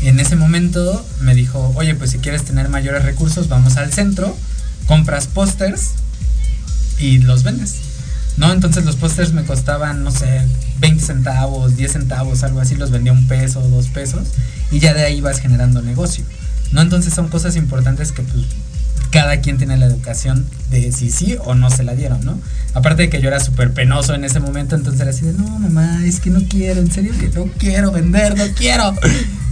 [0.02, 4.36] en ese momento me dijo, oye, pues si quieres tener mayores recursos, vamos al centro,
[4.86, 5.92] compras pósters
[6.98, 7.76] y los vendes.
[8.36, 8.52] ¿no?
[8.52, 10.46] Entonces los pósters me costaban, no sé,
[10.80, 14.28] 20 centavos, 10 centavos, algo así, los vendía un peso, dos pesos,
[14.70, 16.24] y ya de ahí vas generando negocio,
[16.72, 16.82] ¿no?
[16.82, 18.44] Entonces son cosas importantes que pues
[19.10, 22.38] cada quien tiene la educación de si sí o no se la dieron, ¿no?
[22.74, 25.58] Aparte de que yo era súper penoso en ese momento, entonces era así de, no,
[25.58, 28.94] mamá, es que no quiero, en serio que no quiero vender, no quiero.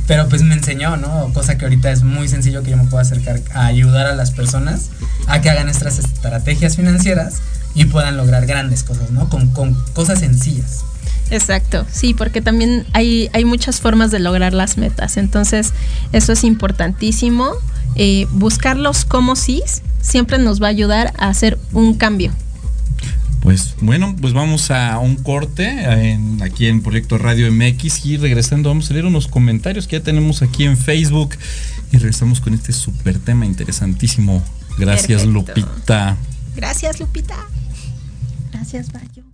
[0.06, 1.32] Pero pues me enseñó, ¿no?
[1.32, 4.32] Cosa que ahorita es muy sencillo que yo me pueda acercar a ayudar a las
[4.32, 4.90] personas
[5.26, 7.40] a que hagan estas estrategias financieras
[7.74, 9.30] y puedan lograr grandes cosas, ¿no?
[9.30, 10.84] Con, con cosas sencillas.
[11.30, 15.16] Exacto, sí, porque también hay, hay muchas formas de lograr las metas.
[15.16, 15.72] Entonces,
[16.12, 17.52] eso es importantísimo.
[17.96, 19.62] Eh, buscar los cómo sí
[20.00, 22.32] siempre nos va a ayudar a hacer un cambio.
[23.40, 28.70] Pues bueno, pues vamos a un corte en- aquí en Proyecto Radio MX y regresando
[28.70, 31.36] vamos a leer unos comentarios que ya tenemos aquí en Facebook
[31.92, 34.42] y regresamos con este súper tema interesantísimo.
[34.78, 35.30] Gracias Perfecto.
[35.62, 36.16] Lupita.
[36.56, 37.36] Gracias, Lupita.
[38.52, 39.33] Gracias, Bayo.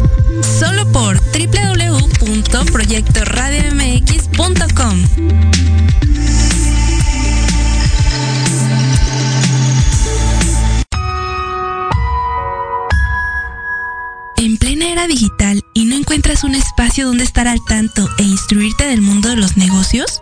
[2.61, 5.03] Www.proyectoradiomx.com.
[14.37, 18.85] En plena era digital y no encuentras un espacio donde estar al tanto e instruirte
[18.85, 20.21] del mundo de los negocios?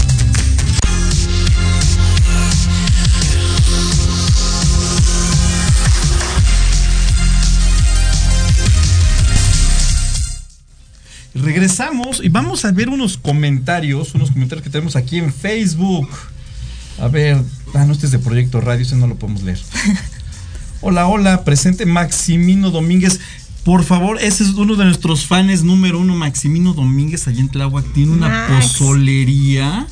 [11.33, 16.09] Regresamos y vamos a ver unos comentarios, unos comentarios que tenemos aquí en Facebook.
[16.99, 17.41] A ver,
[17.73, 19.59] ah, no, este es de Proyecto Radio, ese no lo podemos leer.
[20.81, 23.19] Hola, hola, presente Maximino Domínguez.
[23.63, 27.85] Por favor, ese es uno de nuestros fans número uno, Maximino Domínguez, allá en Tláhuac.
[27.93, 28.49] Tiene una Max.
[28.79, 29.85] pozolería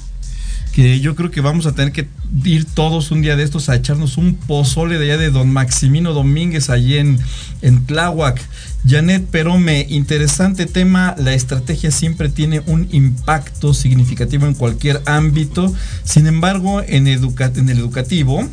[1.01, 2.07] yo creo que vamos a tener que
[2.43, 6.13] ir todos un día de estos a echarnos un pozole de allá de don Maximino
[6.13, 7.19] Domínguez, allí en,
[7.61, 8.39] en Tláhuac.
[8.87, 11.15] Janet Perome, interesante tema.
[11.17, 15.73] La estrategia siempre tiene un impacto significativo en cualquier ámbito.
[16.03, 18.47] Sin embargo, en, educa- en el educativo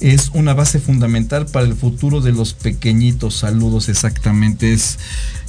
[0.00, 3.36] es una base fundamental para el futuro de los pequeñitos.
[3.36, 4.72] Saludos, exactamente.
[4.72, 4.98] Es,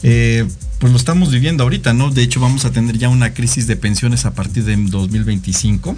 [0.04, 0.46] eh,
[0.84, 2.10] pues lo estamos viviendo ahorita, ¿no?
[2.10, 5.96] De hecho, vamos a tener ya una crisis de pensiones a partir de 2025.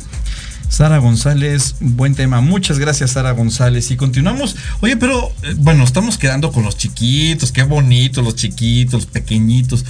[0.69, 2.39] Sara González, buen tema.
[2.41, 3.89] Muchas gracias, Sara González.
[3.89, 4.55] Y continuamos.
[4.81, 7.51] Oye, pero eh, bueno, estamos quedando con los chiquitos.
[7.51, 9.85] Qué bonitos los chiquitos, los pequeñitos.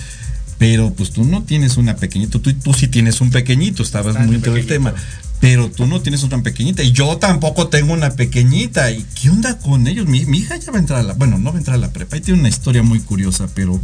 [0.60, 2.39] Pero pues tú no tienes una pequeñita.
[2.39, 3.84] Tú, tú sí tienes un pequeñito.
[3.84, 4.93] Estabas Bastante muy dentro del tema.
[5.41, 6.84] Pero tú no tienes una pequeñita.
[6.84, 8.89] Y yo tampoco tengo una pequeñita.
[8.91, 10.08] ¿Y qué onda con ellos?
[10.08, 11.13] Mi, mi hija ya va a entrar a la.
[11.15, 12.15] Bueno, no va a entrar a la prepa.
[12.15, 13.81] Ahí tiene una historia muy curiosa, pero.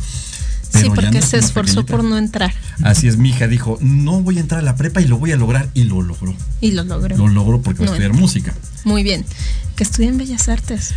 [0.74, 1.96] Sí, pero porque no se esforzó pequeñita.
[1.98, 2.54] por no entrar
[2.84, 5.32] Así es, mi hija dijo, no voy a entrar a la prepa y lo voy
[5.32, 5.70] a lograr.
[5.74, 6.34] Y lo logró.
[6.62, 7.16] y lo logró.
[7.18, 8.54] Lo logró porque va a No estudiar música.
[8.84, 9.24] Muy bien.
[9.76, 10.94] Que estudien Bellas Artes.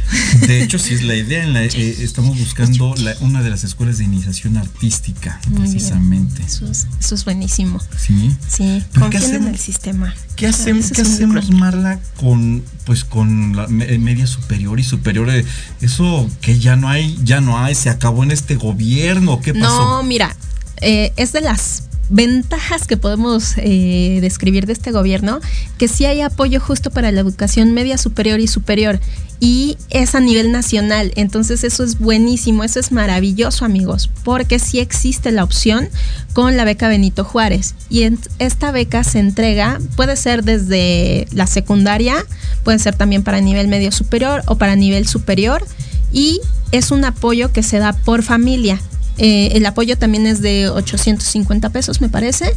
[0.47, 1.43] De hecho, sí es la idea.
[1.45, 5.73] En la, eh, estamos buscando la- una de las escuelas de iniciación artística, Muy bien.
[5.73, 6.43] precisamente.
[6.43, 7.81] Eso es, eso es buenísimo.
[7.99, 8.35] Sí.
[8.49, 10.15] Sí, ¿Pero qué confíen en el sistema.
[10.37, 11.51] ¿Qué hacemos, qué hacemos.
[11.51, 15.31] Marla, con pues con la me- media superior y superior?
[15.31, 15.45] Eh,
[15.81, 19.41] Eso que ya no hay, ya no hay, se acabó en este gobierno.
[19.41, 19.53] ¿Qué?
[19.69, 20.37] No, mira,
[20.81, 25.41] eh, es de las ventajas que podemos eh, describir de este gobierno,
[25.79, 29.01] que sí hay apoyo justo para la educación media superior y superior.
[29.41, 34.79] Y es a nivel nacional, entonces eso es buenísimo, eso es maravilloso amigos, porque sí
[34.81, 35.89] existe la opción
[36.35, 37.75] con la beca Benito Juárez.
[37.91, 42.17] Y en- esta beca se entrega, puede ser desde la secundaria,
[42.65, 45.67] puede ser también para nivel medio superior o para nivel superior
[46.13, 46.41] y
[46.71, 48.81] es un apoyo que se da por familia.
[49.19, 52.55] Eh, el apoyo también es de 850 pesos, me parece.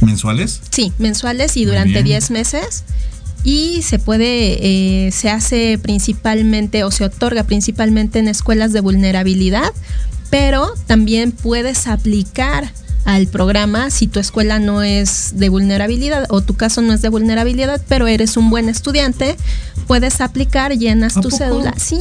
[0.00, 0.60] ¿Mensuales?
[0.70, 2.06] Sí, mensuales y durante bien.
[2.06, 2.84] 10 meses.
[3.42, 9.72] Y se puede, eh, se hace principalmente o se otorga principalmente en escuelas de vulnerabilidad,
[10.28, 12.70] pero también puedes aplicar
[13.04, 17.08] al programa si tu escuela no es de vulnerabilidad o tu caso no es de
[17.08, 19.36] vulnerabilidad, pero eres un buen estudiante,
[19.86, 21.38] puedes aplicar, llenas ¿A tu poco?
[21.38, 21.74] cédula.
[21.76, 21.98] Sí,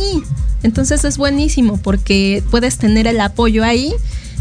[0.64, 3.94] entonces es buenísimo porque puedes tener el apoyo ahí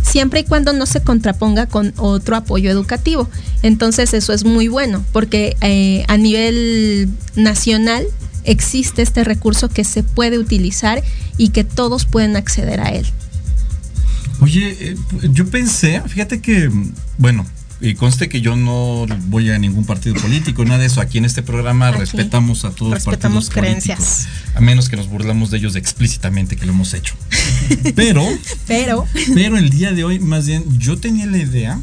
[0.03, 3.29] siempre y cuando no se contraponga con otro apoyo educativo.
[3.63, 8.05] Entonces eso es muy bueno porque eh, a nivel nacional
[8.45, 11.03] existe este recurso que se puede utilizar
[11.37, 13.07] y que todos pueden acceder a él.
[14.41, 14.97] Oye, eh,
[15.33, 16.71] yo pensé, fíjate que,
[17.19, 17.47] bueno,
[17.81, 21.01] y conste que yo no voy a ningún partido político, nada de eso.
[21.01, 23.99] Aquí en este programa Aquí respetamos a todos los partidos creencias.
[23.99, 27.15] políticos, a menos que nos burlamos de ellos explícitamente que lo hemos hecho.
[27.95, 28.27] Pero,
[28.67, 31.81] Pero pero el día de hoy, más bien, yo tenía la idea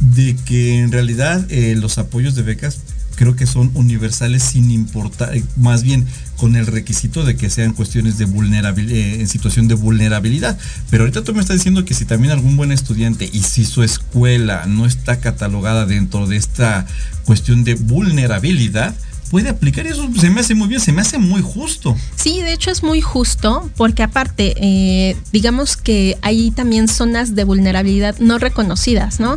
[0.00, 2.80] de que en realidad eh, los apoyos de becas
[3.20, 6.06] creo que son universales sin importar, eh, más bien
[6.38, 10.58] con el requisito de que sean cuestiones de vulnerabilidad, en situación de vulnerabilidad.
[10.88, 13.82] Pero ahorita tú me estás diciendo que si también algún buen estudiante y si su
[13.82, 16.86] escuela no está catalogada dentro de esta
[17.26, 18.94] cuestión de vulnerabilidad,
[19.30, 21.94] puede aplicar eso se me hace muy bien, se me hace muy justo.
[22.16, 27.44] Sí, de hecho es muy justo porque aparte, eh, digamos que hay también zonas de
[27.44, 29.36] vulnerabilidad no reconocidas, ¿no?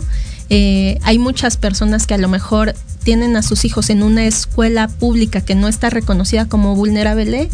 [0.50, 4.88] Eh, hay muchas personas que a lo mejor tienen a sus hijos en una escuela
[4.88, 7.50] pública que no está reconocida como vulnerable,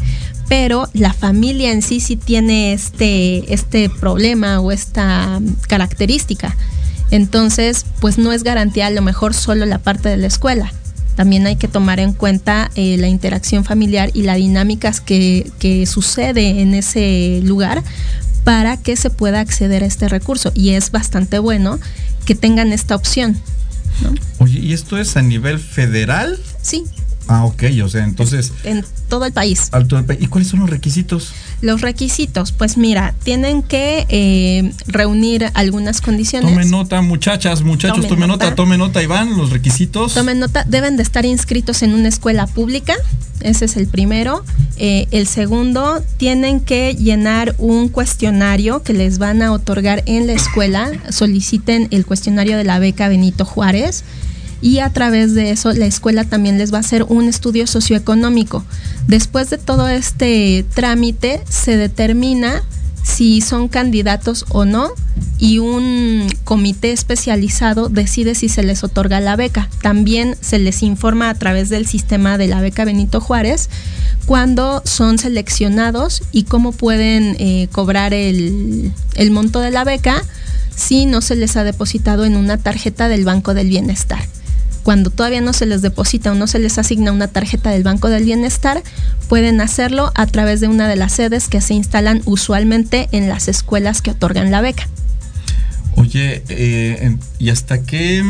[0.47, 6.55] pero la familia en sí sí tiene este, este problema o esta característica.
[7.11, 10.71] Entonces, pues no es garantía a lo mejor solo la parte de la escuela.
[11.15, 15.85] También hay que tomar en cuenta eh, la interacción familiar y las dinámicas que, que
[15.85, 17.83] sucede en ese lugar
[18.43, 20.51] para que se pueda acceder a este recurso.
[20.55, 21.79] Y es bastante bueno
[22.25, 23.37] que tengan esta opción.
[24.01, 24.13] ¿No?
[24.39, 26.37] Oye, ¿y esto es a nivel federal?
[26.61, 26.83] Sí,
[27.31, 29.69] Ah, ok, o sea, entonces, en todo el país.
[29.71, 30.19] alto del país.
[30.19, 31.31] ¿Y cuáles son los requisitos?
[31.61, 36.49] Los requisitos, pues mira, tienen que eh, reunir algunas condiciones.
[36.49, 38.55] Tomen nota, muchachas, muchachos, tomen, Tomen nota, nota.
[38.55, 40.13] tomen nota, Iván, los requisitos.
[40.13, 42.95] Tomen nota, deben de estar inscritos en una escuela pública,
[43.41, 44.43] ese es el primero.
[44.77, 50.33] Eh, el segundo, tienen que llenar un cuestionario que les van a otorgar en la
[50.33, 50.91] escuela.
[51.09, 54.03] Soliciten el cuestionario de la beca Benito Juárez.
[54.61, 58.65] Y a través de eso, la escuela también les va a hacer un estudio socioeconómico.
[59.07, 62.63] Después de todo este trámite, se determina
[63.03, 64.89] si son candidatos o no
[65.37, 69.69] y un comité especializado decide si se les otorga la beca.
[69.81, 73.69] También se les informa a través del sistema de la beca Benito Juárez
[74.25, 80.23] cuándo son seleccionados y cómo pueden eh, cobrar el, el monto de la beca
[80.75, 84.19] si no se les ha depositado en una tarjeta del Banco del Bienestar
[84.89, 88.09] cuando todavía no se les deposita o no se les asigna una tarjeta del Banco
[88.09, 88.81] del Bienestar,
[89.27, 93.47] pueden hacerlo a través de una de las sedes que se instalan usualmente en las
[93.49, 94.89] escuelas que otorgan la beca.
[95.93, 98.23] Oye, eh, ¿y hasta qué,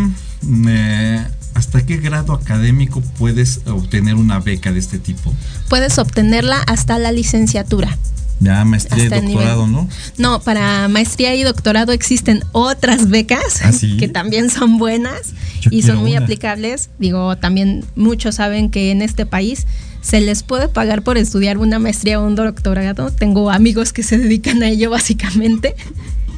[0.67, 5.33] eh, hasta qué grado académico puedes obtener una beca de este tipo?
[5.69, 7.97] Puedes obtenerla hasta la licenciatura.
[8.39, 9.89] Ya, maestría y doctorado, nivel- ¿no?
[10.17, 13.97] No, para maestría y doctorado existen otras becas ¿Ah, sí?
[13.97, 16.21] que también son buenas Yo y son muy una.
[16.21, 16.89] aplicables.
[16.99, 19.65] Digo, también muchos saben que en este país
[20.01, 23.11] se les puede pagar por estudiar una maestría o un doctorado.
[23.11, 25.75] Tengo amigos que se dedican a ello básicamente,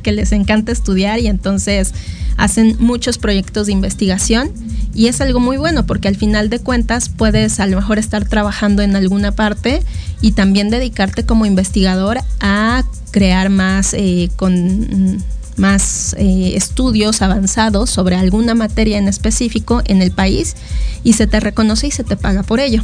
[0.02, 1.93] que les encanta estudiar y entonces
[2.38, 4.52] hacen muchos proyectos de investigación
[4.94, 8.26] y es algo muy bueno porque al final de cuentas puedes a lo mejor estar
[8.26, 9.82] trabajando en alguna parte
[10.22, 15.22] y también dedicarte como investigador a crear más eh, con
[15.58, 20.56] más eh, estudios avanzados sobre alguna materia en específico en el país
[21.04, 22.84] y se te reconoce y se te paga por ello.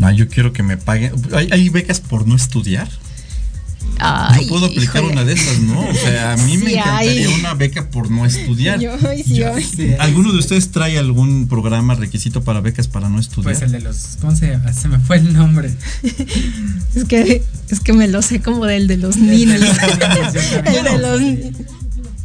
[0.00, 1.12] Ah, yo quiero que me paguen.
[1.34, 2.88] ¿Hay, hay becas por no estudiar?
[4.04, 5.12] Ay, yo puedo aplicar híjole.
[5.12, 5.80] una de esas, ¿no?
[5.88, 7.34] O sea, a mí me encantaría hay.
[7.38, 8.80] una beca por no estudiar.
[8.80, 8.90] Yo,
[9.24, 13.44] sí, ¿Alguno de ustedes trae algún programa requisito para becas para no estudiar?
[13.54, 14.18] Pues el de los.
[14.20, 14.72] ¿Cómo se llama?
[14.72, 15.70] Se me fue el nombre.
[16.94, 19.60] Es que es que me lo sé como del de los niños.
[19.62, 21.20] el de los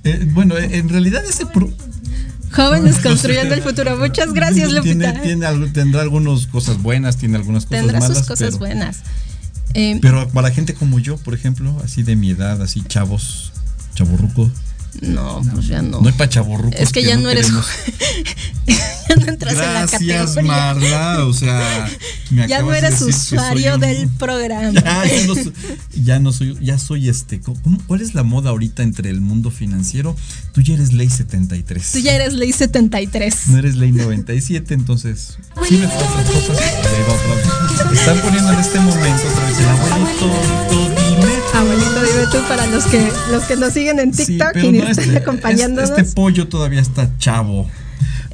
[0.03, 1.71] Eh, bueno, eh, en realidad ese pro-
[2.51, 3.97] jóvenes construyendo el futuro.
[3.97, 5.21] Muchas gracias, Lupita.
[5.21, 8.17] tiene tendrá algunas cosas buenas, tiene algunas cosas Tendrá malas.
[8.19, 8.97] sus cosas pero, buenas.
[9.74, 13.51] Eh, Pero para gente como yo, por ejemplo, así de mi edad, así chavos,
[13.95, 14.49] chaburruco.
[15.01, 16.01] no, pues ya no.
[16.01, 16.80] No hay para chaburrucos.
[16.80, 17.47] Es que ya no eres
[19.09, 20.01] ya no entras en la Gracias,
[20.32, 20.43] categoría.
[20.43, 21.26] Marla.
[21.26, 21.88] O sea,
[22.32, 24.72] me ya no de eres usuario un- del programa.
[24.82, 25.53] Ya, ya no, soy,
[25.93, 27.39] ya no soy, ya soy este.
[27.41, 30.15] ¿cómo- ¿Cuál es la moda ahorita entre el mundo financiero?
[30.53, 31.91] Tú ya eres ley 73.
[31.91, 33.36] Tú ya eres ley 73.
[33.49, 35.38] No eres ley 97, entonces.
[35.68, 36.18] Sí me cosas.
[37.93, 39.56] Están poniendo en este momento otra vez
[42.47, 45.89] para los que los que nos siguen en TikTok y no, están este, acompañándonos.
[45.89, 47.69] Este, este pollo todavía está chavo.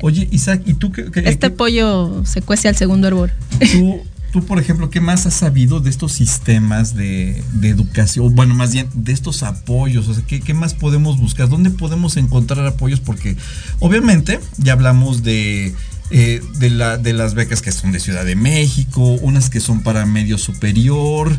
[0.02, 3.32] Oye, Isaac, ¿y tú qué, qué- Este qué- pollo se cuece al segundo hervor.
[3.72, 4.02] tú,
[4.32, 8.36] tú, por ejemplo, qué más has sabido de estos sistemas de, de educación?
[8.36, 10.08] Bueno, más bien de estos apoyos.
[10.10, 11.48] O sea, ¿qué, qué más podemos buscar?
[11.50, 13.00] ¿Dónde podemos encontrar apoyos?
[13.00, 13.38] Porque
[13.80, 15.74] obviamente ya hablamos de,
[16.12, 19.82] eh, de, la, de las becas que son de Ciudad de México, unas que son
[19.84, 21.32] para medio superior.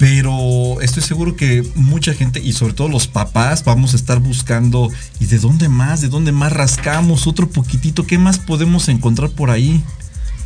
[0.00, 4.88] Pero estoy seguro que mucha gente y sobre todo los papás vamos a estar buscando
[5.18, 9.50] y de dónde más, de dónde más rascamos otro poquitito, qué más podemos encontrar por
[9.50, 9.84] ahí.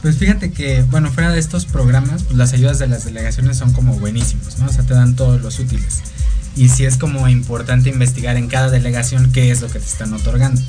[0.02, 3.72] Pues fíjate que, bueno, fuera de estos programas, pues las ayudas de las delegaciones son
[3.72, 4.66] como buenísimos, ¿no?
[4.66, 6.00] O sea, te dan todos los útiles.
[6.56, 10.12] Y sí es como importante investigar en cada delegación qué es lo que te están
[10.14, 10.60] otorgando.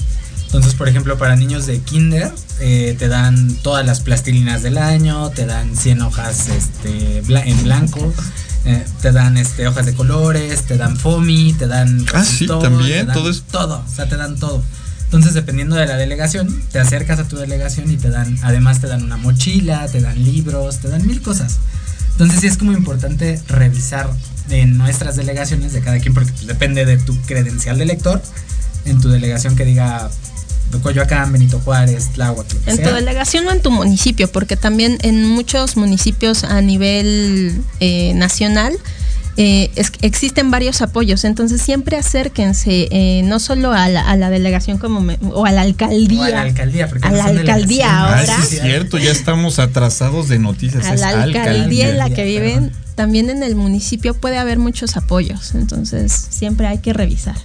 [0.46, 5.32] Entonces, por ejemplo, para niños de kinder, eh, te dan todas las plastilinas del año,
[5.32, 8.14] te dan 100 hojas este, en blanco,
[8.66, 12.06] eh, te dan este, hojas de colores, te dan FOMI, te dan...
[12.14, 13.44] Ah, sí, también, dan todo eso.
[13.52, 14.64] Todo, o sea, te dan todo.
[15.06, 18.88] Entonces, dependiendo de la delegación, te acercas a tu delegación y te dan, además te
[18.88, 21.60] dan una mochila, te dan libros, te dan mil cosas.
[22.14, 24.10] Entonces, sí es como importante revisar
[24.50, 28.22] en nuestras delegaciones de cada quien, porque pues, depende de tu credencial de lector,
[28.86, 30.10] en tu delegación que diga
[30.82, 34.98] Coyoacán, Benito Juárez, Tláhuac, lo que En tu delegación o en tu municipio, porque también
[35.02, 38.74] en muchos municipios a nivel eh, nacional
[39.38, 44.30] eh, es- existen varios apoyos, entonces siempre acérquense, eh, no solo a la, a la
[44.30, 47.26] delegación como me- o a la alcaldía, O a la alcaldía, porque a no la
[47.26, 50.86] alcaldía ahora, Ah, sí es cierto, ya estamos atrasados de noticias.
[50.86, 51.90] a es la alcaldía alcaldía.
[51.90, 56.78] en la que viven, también en el municipio puede haber muchos apoyos, entonces siempre hay
[56.78, 57.36] que revisar.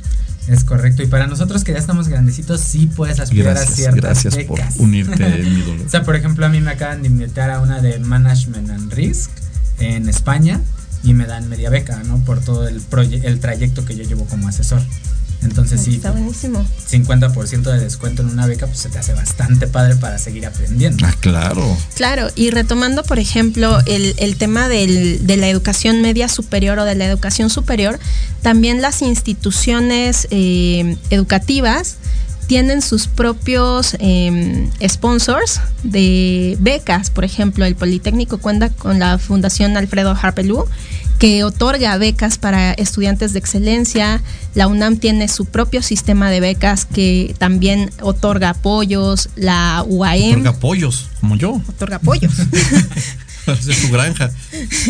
[0.51, 1.03] Es correcto.
[1.05, 4.77] Y para nosotros que ya estamos grandecitos, sí puedes aspirar a ciertas gracias por becas.
[4.79, 5.87] unirte, mi dolor.
[5.87, 8.93] O sea, por ejemplo, a mí me acaban de invitar a una de Management and
[8.93, 9.31] Risk
[9.79, 10.61] en España.
[11.03, 12.19] y me dan media beca, ¿no?
[12.25, 12.83] Por todo el,
[13.23, 14.83] el trayecto que yo llevo como asesor.
[15.43, 16.65] Entonces sí, Está buenísimo.
[16.91, 21.07] 50% de descuento en una beca, pues se te hace bastante padre para seguir aprendiendo.
[21.07, 21.77] Ah, claro.
[21.95, 26.85] Claro, y retomando, por ejemplo, el, el tema del, de la educación media superior o
[26.85, 27.99] de la educación superior,
[28.43, 31.97] también las instituciones eh, educativas
[32.51, 37.09] tienen sus propios eh, sponsors de becas.
[37.09, 40.67] Por ejemplo, el Politécnico cuenta con la Fundación Alfredo Harpelú
[41.21, 44.23] que otorga becas para estudiantes de excelencia.
[44.55, 49.29] La UNAM tiene su propio sistema de becas que también otorga apoyos.
[49.37, 50.31] La UAM.
[50.31, 51.61] Otorga apoyos, como yo.
[51.69, 52.33] Otorga apoyos.
[53.47, 54.31] es su granja.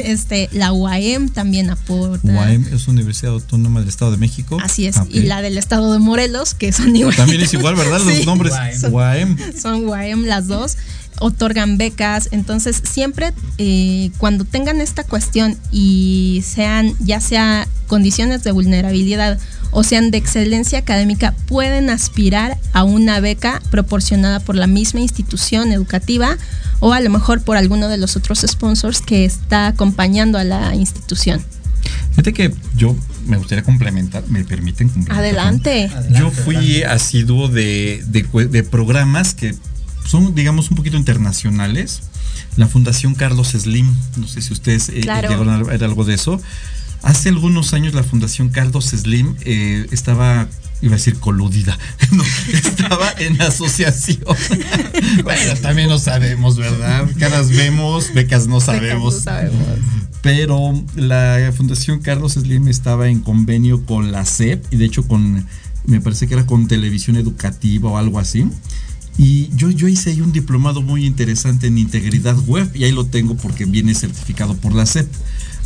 [0.05, 2.33] Este, la UAM también aporta.
[2.33, 4.57] UAM es Universidad Autónoma del Estado de México.
[4.63, 4.99] Así es.
[4.99, 5.19] Okay.
[5.19, 7.17] Y la del Estado de Morelos, que son igual.
[7.17, 8.01] También es igual, ¿verdad?
[8.05, 8.25] Los sí.
[8.25, 8.55] nombres.
[8.81, 9.37] Son, UAM.
[9.61, 10.77] Son UAM las dos
[11.21, 12.29] otorgan becas.
[12.33, 19.39] Entonces, siempre eh, cuando tengan esta cuestión y sean, ya sea condiciones de vulnerabilidad
[19.71, 25.73] o sean de excelencia académica, pueden aspirar a una beca proporcionada por la misma institución
[25.73, 26.37] educativa
[26.81, 30.75] o a lo mejor por alguno de los otros sponsors que está acompañando a la
[30.75, 31.45] institución.
[32.11, 32.97] Fíjate que yo
[33.27, 35.19] me gustaría complementar, ¿me permiten complementar?
[35.19, 35.91] Adelante.
[36.11, 39.55] Yo fui asiduo de, de, de programas que
[40.11, 42.01] son, digamos, un poquito internacionales.
[42.57, 45.29] La Fundación Carlos Slim, no sé si ustedes claro.
[45.29, 46.41] eh, llegaron a ver algo de eso.
[47.03, 50.49] Hace algunos años la Fundación Carlos Slim eh, estaba,
[50.83, 51.79] iba a decir coludida,
[52.11, 54.37] no, estaba en asociación.
[55.25, 57.09] bueno, también no sabemos, ¿verdad?
[57.19, 59.15] Caras vemos, becas no sabemos.
[59.15, 59.79] Becas no sabemos.
[60.23, 65.47] Pero la Fundación Carlos Slim estaba en convenio con la SEP y de hecho con,
[65.87, 68.45] me parece que era con televisión educativa o algo así.
[69.23, 73.05] Y yo, yo hice ahí un diplomado muy interesante en integridad web y ahí lo
[73.05, 75.13] tengo porque viene certificado por la SEP.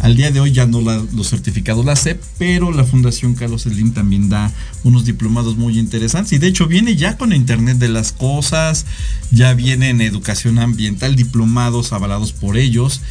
[0.00, 3.62] Al día de hoy ya no la, los certificados la SEP, pero la Fundación Carlos
[3.62, 4.52] Slim también da
[4.82, 6.32] unos diplomados muy interesantes.
[6.32, 8.86] Y de hecho viene ya con Internet de las Cosas,
[9.30, 13.02] ya viene en educación ambiental, diplomados avalados por ellos.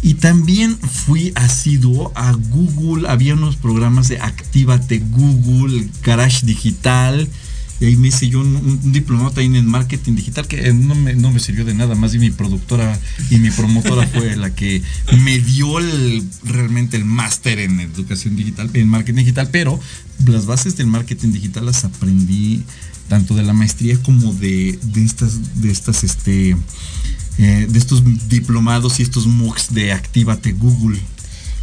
[0.00, 7.28] Y también fui asiduo a Google, había unos programas de Actívate Google, Garage Digital.
[7.80, 11.14] Y ahí me hice yo un, un, diplomado también en marketing digital que no me,
[11.14, 12.98] no me sirvió de nada, más bien mi productora
[13.30, 14.82] y mi promotora fue la que
[15.24, 15.78] me dio
[16.44, 19.80] realmente el máster en educación digital, en marketing digital, pero
[20.26, 22.62] las bases del marketing digital las aprendí
[23.08, 26.56] tanto de la maestría como de, de estas, de estas, este,
[27.38, 31.00] eh, de estos diplomados y estos MOOCs de Actívate Google.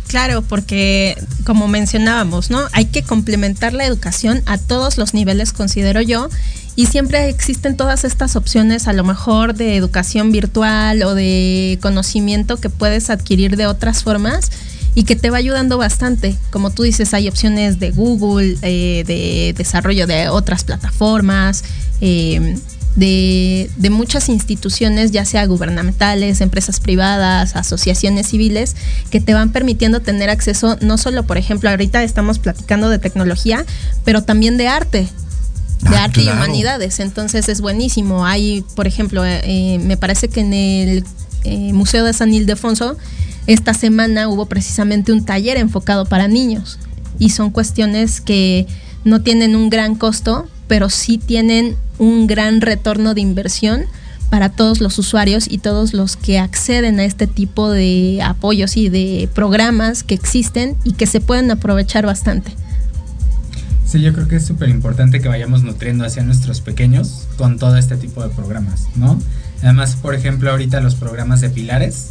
[0.07, 2.61] Claro, porque como mencionábamos, ¿no?
[2.71, 6.29] Hay que complementar la educación a todos los niveles, considero yo,
[6.77, 12.57] y siempre existen todas estas opciones, a lo mejor de educación virtual o de conocimiento
[12.57, 14.51] que puedes adquirir de otras formas
[14.95, 16.35] y que te va ayudando bastante.
[16.51, 21.63] Como tú dices, hay opciones de Google, eh, de desarrollo de otras plataformas.
[21.99, 22.57] Eh,
[22.97, 28.75] de, de, muchas instituciones, ya sea gubernamentales, empresas privadas, asociaciones civiles,
[29.11, 33.63] que te van permitiendo tener acceso no solo, por ejemplo, ahorita estamos platicando de tecnología,
[34.03, 35.07] pero también de arte.
[35.81, 36.37] De ah, arte claro.
[36.37, 38.25] y humanidades, entonces es buenísimo.
[38.25, 41.03] Hay, por ejemplo, eh, me parece que en el
[41.43, 42.97] eh, Museo de San Ildefonso,
[43.45, 46.79] esta semana hubo precisamente un taller enfocado para niños
[47.19, 48.65] y son cuestiones que
[49.03, 53.85] no tienen un gran costo, pero sí tienen un gran retorno de inversión
[54.29, 58.89] para todos los usuarios y todos los que acceden a este tipo de apoyos y
[58.89, 62.51] de programas que existen y que se pueden aprovechar bastante.
[63.85, 67.77] Sí, yo creo que es súper importante que vayamos nutriendo hacia nuestros pequeños con todo
[67.77, 69.17] este tipo de programas, ¿no?
[69.63, 72.09] Además, por ejemplo, ahorita los programas de pilares,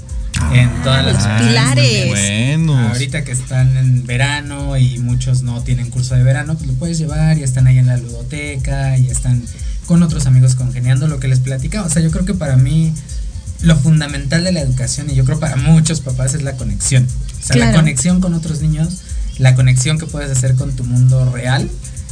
[0.53, 2.09] en todas las ah, pilares.
[2.09, 2.93] Buenos.
[2.93, 6.99] Ahorita que están en verano y muchos no tienen curso de verano, pues lo puedes
[6.99, 9.43] llevar y están ahí en la ludoteca y están
[9.87, 11.87] con otros amigos congeniando lo que les platicaba.
[11.87, 12.93] O sea, yo creo que para mí
[13.63, 17.07] lo fundamental de la educación y yo creo para muchos papás es la conexión.
[17.07, 17.73] O sea, claro.
[17.73, 19.01] la conexión con otros niños,
[19.39, 21.69] la conexión que puedes hacer con tu mundo real,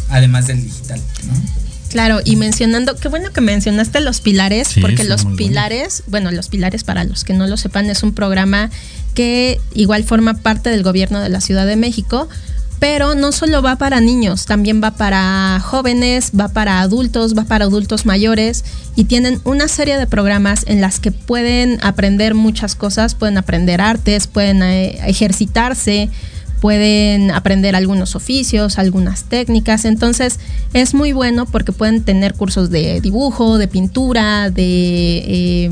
[0.08, 1.63] además del digital, ¿no?
[1.94, 6.24] Claro, y mencionando, qué bueno que mencionaste los pilares, sí, porque los pilares, bueno.
[6.24, 8.68] bueno, los pilares para los que no lo sepan, es un programa
[9.14, 12.28] que igual forma parte del gobierno de la Ciudad de México,
[12.80, 17.66] pero no solo va para niños, también va para jóvenes, va para adultos, va para
[17.66, 18.64] adultos mayores
[18.96, 23.80] y tienen una serie de programas en las que pueden aprender muchas cosas, pueden aprender
[23.80, 26.10] artes, pueden eh, ejercitarse,
[26.64, 30.40] pueden aprender algunos oficios, algunas técnicas, entonces
[30.72, 34.64] es muy bueno porque pueden tener cursos de dibujo, de pintura, de...
[35.26, 35.70] Eh,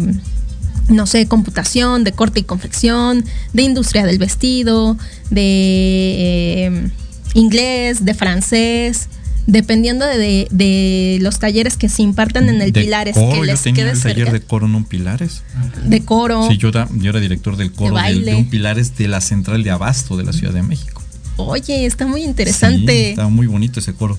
[0.88, 3.24] no sé, computación, de corte y confección,
[3.54, 4.98] de industria del vestido,
[5.30, 6.90] de eh,
[7.32, 9.08] inglés, de francés,
[9.46, 13.14] dependiendo de, de, los talleres que se impartan en el de Pilares.
[13.14, 15.42] Coro, que les yo tenía el taller de coro en un Pilares.
[15.84, 16.48] De coro.
[16.48, 19.20] Sí, yo era, yo era director del coro De del- de, un Pilares de la
[19.20, 21.02] central de Abasto de la Ciudad de México.
[21.36, 23.10] Oye, está muy Sí, interesante.
[23.10, 24.18] estaba muy bonito ese coro.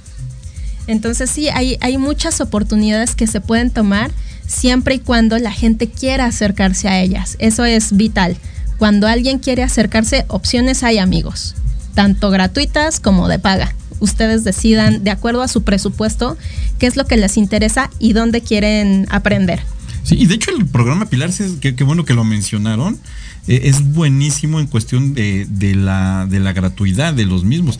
[0.87, 4.11] Entonces sí, hay, hay muchas oportunidades que se pueden tomar
[4.45, 7.37] siempre y cuando la gente quiera acercarse a ellas.
[7.39, 8.35] Eso es vital.
[8.77, 11.55] Cuando alguien quiere acercarse, opciones hay amigos,
[11.93, 13.73] tanto gratuitas como de paga.
[14.03, 16.37] Ustedes decidan de acuerdo a su presupuesto
[16.77, 19.61] qué es lo que les interesa y dónde quieren aprender.
[20.03, 22.99] Sí, y de hecho el programa Pilares, es, qué, qué bueno que lo mencionaron,
[23.47, 27.79] eh, es buenísimo en cuestión de, de la, de la gratuidad de los mismos.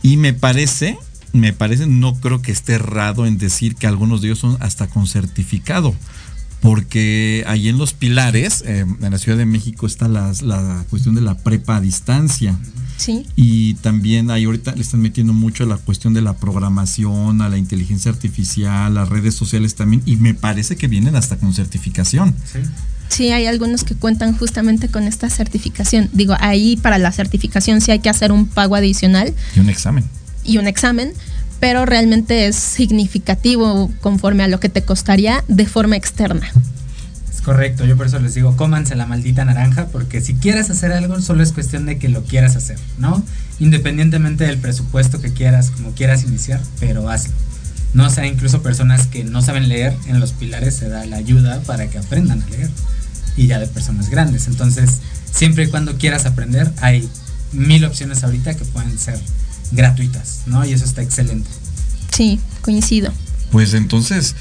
[0.00, 0.96] Y me parece,
[1.32, 4.86] me parece, no creo que esté errado en decir que algunos de ellos son hasta
[4.86, 5.94] con certificado.
[6.60, 11.14] Porque ahí en los pilares, eh, en la Ciudad de México, está las- la cuestión
[11.14, 12.56] de la prepa a distancia.
[12.96, 13.26] Sí.
[13.36, 17.48] Y también ahí ahorita le están metiendo mucho a la cuestión de la programación, a
[17.48, 22.34] la inteligencia artificial, las redes sociales también, y me parece que vienen hasta con certificación.
[23.08, 26.08] Sí, hay algunos que cuentan justamente con esta certificación.
[26.12, 30.04] Digo, ahí para la certificación sí hay que hacer un pago adicional Y un examen.
[30.44, 31.12] y un examen,
[31.60, 36.50] pero realmente es significativo conforme a lo que te costaría de forma externa.
[37.44, 41.20] Correcto, yo por eso les digo, cómanse la maldita naranja, porque si quieres hacer algo,
[41.20, 43.22] solo es cuestión de que lo quieras hacer, ¿no?
[43.60, 47.34] Independientemente del presupuesto que quieras, como quieras iniciar, pero hazlo.
[47.92, 51.16] No o sea, incluso personas que no saben leer, en los pilares se da la
[51.16, 52.70] ayuda para que aprendan a leer.
[53.36, 54.48] Y ya de personas grandes.
[54.48, 57.08] Entonces, siempre y cuando quieras aprender, hay
[57.52, 59.18] mil opciones ahorita que pueden ser
[59.70, 60.64] gratuitas, ¿no?
[60.64, 61.50] Y eso está excelente.
[62.12, 63.12] Sí, coincido.
[63.50, 64.34] Pues entonces,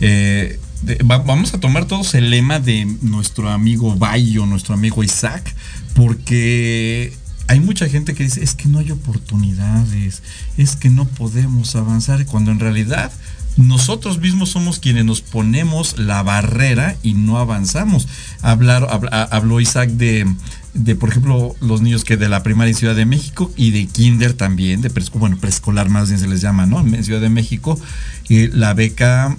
[0.00, 0.58] eh,
[1.04, 5.54] vamos a tomar todos el lema de nuestro amigo Bayo, nuestro amigo Isaac,
[5.94, 7.12] porque
[7.48, 10.22] hay mucha gente que dice, es que no hay oportunidades,
[10.56, 13.10] es que no podemos avanzar, cuando en realidad
[13.56, 18.06] nosotros mismos somos quienes nos ponemos la barrera y no avanzamos.
[18.42, 20.26] Hablar, habla- habló Isaac de,
[20.74, 23.86] de, por ejemplo, los niños que de la primaria en Ciudad de México y de
[23.86, 26.80] kinder también, de preescolar, bueno, preescolar más bien se les llama, ¿no?
[26.80, 27.80] En Ciudad de México,
[28.28, 29.36] eh, la beca...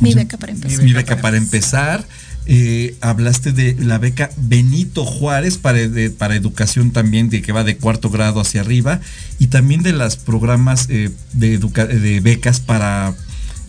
[0.00, 0.82] Mi beca para empezar.
[0.84, 2.04] Mi beca para empezar.
[2.50, 7.62] Eh, hablaste de la beca Benito Juárez para, de- para educación también, de que va
[7.62, 9.00] de cuarto grado hacia arriba,
[9.38, 13.14] y también de los programas eh, de, educa- de becas para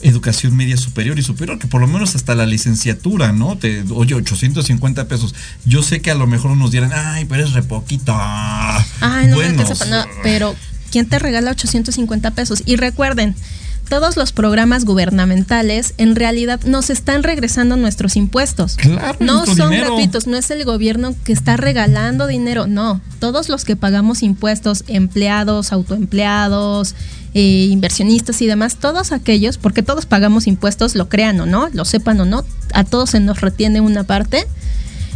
[0.01, 3.57] educación media superior y superior, que por lo menos hasta la licenciatura, ¿no?
[3.57, 5.35] Te, oye, 850 pesos.
[5.65, 8.13] Yo sé que a lo mejor nos dieran, ay, pero es re poquito.
[8.17, 10.55] Ay, no Bueno, no, pero
[10.89, 12.63] ¿quién te regala 850 pesos?
[12.65, 13.35] Y recuerden,
[13.89, 18.75] todos los programas gubernamentales en realidad nos están regresando nuestros impuestos.
[18.77, 19.87] Claro, no son dinero.
[19.87, 23.01] gratuitos, no es el gobierno que está regalando dinero, no.
[23.19, 26.95] Todos los que pagamos impuestos, empleados, autoempleados,
[27.33, 31.83] eh, inversionistas y demás, todos aquellos, porque todos pagamos impuestos, lo crean o no, lo
[31.83, 34.45] sepan o no, a todos se nos retiene una parte.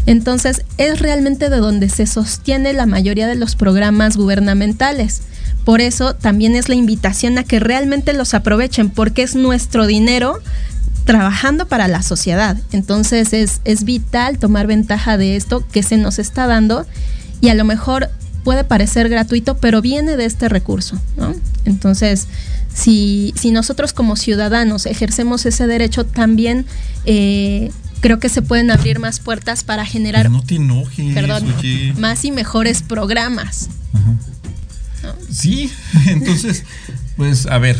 [0.05, 5.21] Entonces, es realmente de donde se sostiene la mayoría de los programas gubernamentales.
[5.65, 10.39] Por eso también es la invitación a que realmente los aprovechen, porque es nuestro dinero
[11.05, 12.57] trabajando para la sociedad.
[12.71, 16.85] Entonces es, es vital tomar ventaja de esto que se nos está dando
[17.41, 18.09] y a lo mejor
[18.43, 20.99] puede parecer gratuito, pero viene de este recurso.
[21.17, 21.33] ¿no?
[21.65, 22.27] Entonces,
[22.73, 26.65] si, si nosotros como ciudadanos ejercemos ese derecho, también
[27.05, 31.53] eh, creo que se pueden abrir más puertas para generar Pero no te enojes, perdón,
[31.57, 31.93] oye.
[31.97, 33.69] más y mejores programas.
[35.31, 35.69] Sí,
[36.07, 36.63] entonces,
[37.17, 37.77] pues a ver,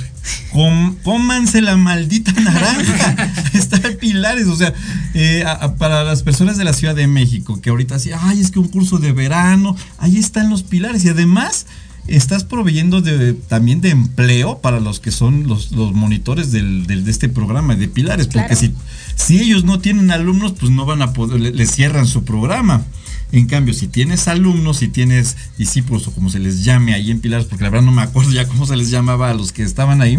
[0.52, 3.32] com- cómanse la maldita naranja.
[3.54, 4.74] Está en Pilares, o sea,
[5.14, 8.42] eh, a- a- para las personas de la Ciudad de México, que ahorita sí, ay,
[8.42, 11.66] es que un curso de verano, ahí están los Pilares y además
[12.08, 17.06] estás proveyendo de, también de empleo para los que son los, los monitores del, del-
[17.06, 18.60] de este programa de Pilares, porque Claro.
[18.60, 18.74] si,
[19.16, 22.84] si ellos no tienen alumnos, pues no van a poder, le- les cierran su programa.
[23.34, 27.20] En cambio, si tienes alumnos, si tienes discípulos o como se les llame ahí en
[27.20, 29.64] Pilares, porque la verdad no me acuerdo ya cómo se les llamaba a los que
[29.64, 30.18] estaban ahí.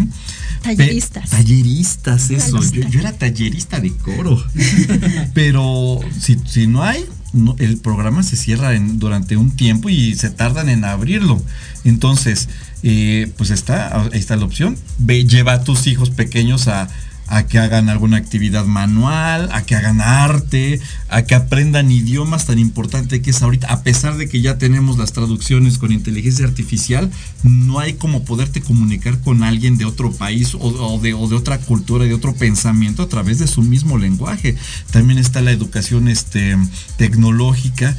[0.61, 1.29] Talleristas.
[1.29, 2.61] Talleristas, eso.
[2.71, 4.43] Yo, yo era tallerista de coro.
[5.33, 10.15] Pero si, si no hay, no- el programa se cierra en- durante un tiempo y
[10.15, 11.41] se tardan en abrirlo.
[11.83, 12.49] Entonces,
[12.83, 14.77] eh, pues está, ahí está la opción.
[14.97, 16.89] Ve, lleva a tus hijos pequeños a,
[17.27, 22.59] a que hagan alguna actividad manual, a que hagan arte, a que aprendan idiomas tan
[22.59, 27.09] importante que es ahorita, a pesar de que ya tenemos las traducciones con inteligencia artificial,
[27.43, 32.13] no hay como poderte comunicar con alguien de otro país o, de, otra cultura, de
[32.13, 34.55] otro pensamiento a través de su mismo lenguaje.
[34.91, 36.55] También está la educación este,
[36.97, 37.95] tecnológica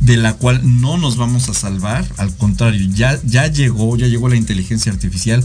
[0.00, 4.36] de la cual no nos vamos a salvar, al contrario, ya llegó, ya llegó la
[4.36, 5.42] inteligencia artificial,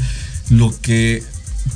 [0.49, 1.23] lo que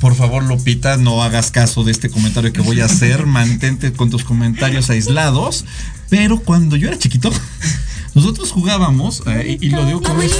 [0.00, 3.26] por favor, Lopita, no hagas caso de este comentario que voy a hacer.
[3.26, 5.64] Mantente con tus comentarios aislados.
[6.08, 7.30] Pero cuando yo era chiquito,
[8.14, 10.32] nosotros jugábamos, eh, y, lo digo como es.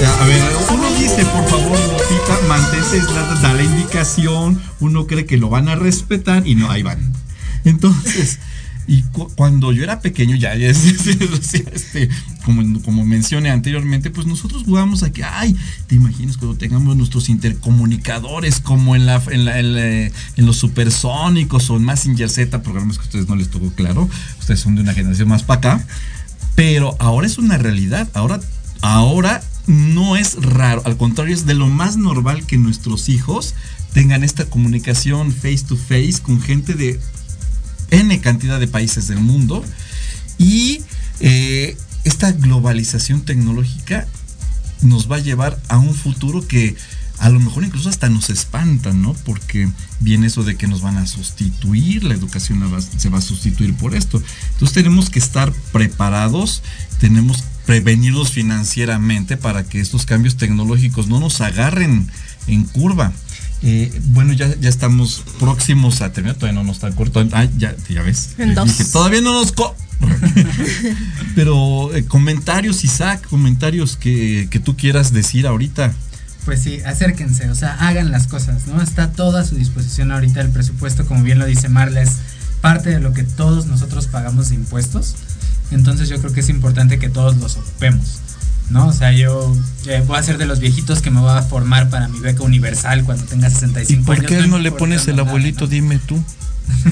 [0.00, 4.60] A ver, uno dice, por favor, Lopita, mantente aislada, da la indicación.
[4.80, 7.12] Uno cree que lo van a respetar y no, ahí van.
[7.64, 8.38] Entonces,
[8.88, 9.02] y
[9.36, 10.68] cuando yo era pequeño, ya, ya
[11.72, 12.08] este,
[12.42, 15.54] como, como mencioné anteriormente, pues nosotros jugábamos a que, ay,
[15.86, 22.30] te imaginas cuando tengamos nuestros intercomunicadores como en, la, en, los supersónicos o en Massinger
[22.30, 24.08] Z, programas que a ustedes no les tocó claro,
[24.40, 25.86] ustedes son de una generación más para acá,
[26.54, 28.40] pero ahora es una realidad, ahora,
[28.80, 33.54] ahora no es raro, al contrario, es de lo más normal que nuestros hijos
[33.92, 36.98] tengan esta comunicación face to face con gente de
[37.90, 39.64] N cantidad de países del mundo
[40.38, 40.82] y
[41.20, 44.06] eh, esta globalización tecnológica
[44.82, 46.76] nos va a llevar a un futuro que
[47.18, 49.12] a lo mejor incluso hasta nos espanta, ¿no?
[49.24, 49.68] Porque
[49.98, 52.62] viene eso de que nos van a sustituir, la educación
[52.96, 54.22] se va a sustituir por esto.
[54.52, 56.62] Entonces tenemos que estar preparados,
[57.00, 62.10] tenemos que prevenirnos financieramente para que estos cambios tecnológicos no nos agarren
[62.46, 63.12] en curva.
[63.62, 67.24] Eh, bueno, ya, ya estamos próximos a terminar, todavía no nos está corto.
[67.32, 68.36] Ah, ya, ya ves.
[68.92, 69.52] todavía no nos...
[71.34, 75.92] Pero eh, comentarios, Isaac, comentarios que, que tú quieras decir ahorita.
[76.44, 78.80] Pues sí, acérquense, o sea, hagan las cosas, ¿no?
[78.80, 82.12] Está todo a su disposición ahorita el presupuesto, como bien lo dice Marla, es
[82.60, 85.16] parte de lo que todos nosotros pagamos de impuestos.
[85.70, 88.20] Entonces yo creo que es importante que todos los ocupemos.
[88.70, 88.88] ¿No?
[88.88, 89.56] O sea, yo
[89.86, 92.42] eh, voy a ser de los viejitos que me voy a formar para mi beca
[92.42, 96.22] universal cuando tenga 65 ¿Y por qué no, le pones el abuelito, dime tú?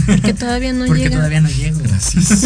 [0.06, 1.80] Porque todavía no Porque todavía no llego.
[1.82, 2.44] Gracias.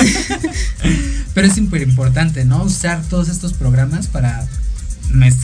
[1.35, 2.65] Pero es súper importante, ¿no?
[2.65, 4.47] Usar todos estos programas para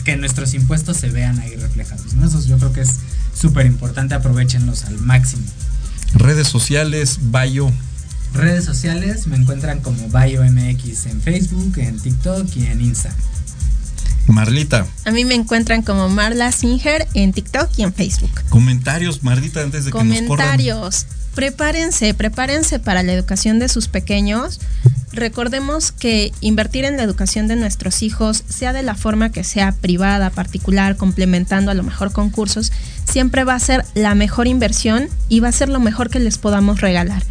[0.03, 2.13] que nuestros impuestos se vean ahí reflejados.
[2.13, 2.25] ¿no?
[2.25, 2.91] Eso yo creo que es
[3.33, 5.43] súper importante, aprovechenlos al máximo.
[6.13, 7.71] Redes sociales, Bayo.
[8.33, 13.13] Redes sociales me encuentran como BioMX en Facebook, en TikTok y en Insta.
[14.27, 14.85] Marlita.
[15.05, 18.31] A mí me encuentran como Marla Singer en TikTok y en Facebook.
[18.49, 21.05] Comentarios, Marlita, antes de que nos Comentarios.
[21.33, 24.59] Prepárense, prepárense para la educación de sus pequeños.
[25.13, 29.71] Recordemos que invertir en la educación de nuestros hijos, sea de la forma que sea
[29.71, 32.71] privada, particular, complementando a lo mejor con cursos,
[33.05, 36.37] siempre va a ser la mejor inversión y va a ser lo mejor que les
[36.37, 37.23] podamos regalar.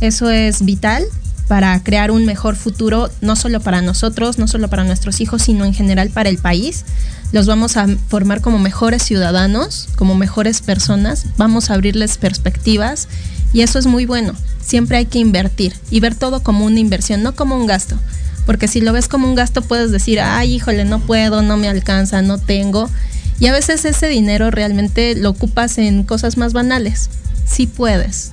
[0.00, 1.04] Eso es vital
[1.48, 5.64] para crear un mejor futuro, no solo para nosotros, no solo para nuestros hijos, sino
[5.64, 6.84] en general para el país.
[7.32, 13.08] Los vamos a formar como mejores ciudadanos, como mejores personas, vamos a abrirles perspectivas
[13.52, 14.34] y eso es muy bueno.
[14.60, 17.96] Siempre hay que invertir y ver todo como una inversión, no como un gasto.
[18.46, 21.68] Porque si lo ves como un gasto puedes decir, ay, híjole, no puedo, no me
[21.68, 22.90] alcanza, no tengo.
[23.40, 27.10] Y a veces ese dinero realmente lo ocupas en cosas más banales.
[27.46, 28.32] Sí puedes,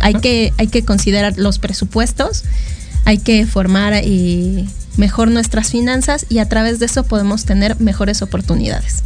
[0.00, 2.44] hay que, hay que considerar los presupuestos,
[3.04, 8.22] hay que formar eh, mejor nuestras finanzas y a través de eso podemos tener mejores
[8.22, 9.02] oportunidades.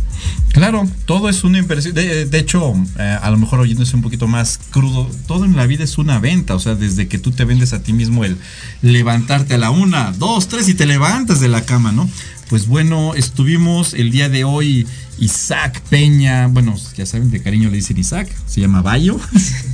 [0.52, 1.94] Claro, todo es una inversión.
[1.94, 5.82] De, hecho, eh, a lo mejor oyéndose un poquito más crudo, todo en la vida
[5.82, 6.54] es una venta.
[6.54, 8.38] O sea, desde que tú te vendes a ti mismo el
[8.80, 12.08] levantarte a la una, dos, tres y te levantas de la cama, ¿no?
[12.54, 14.86] Pues bueno, estuvimos el día de hoy
[15.18, 19.18] Isaac Peña, bueno, ya saben, de cariño le dicen Isaac, se llama Bayo.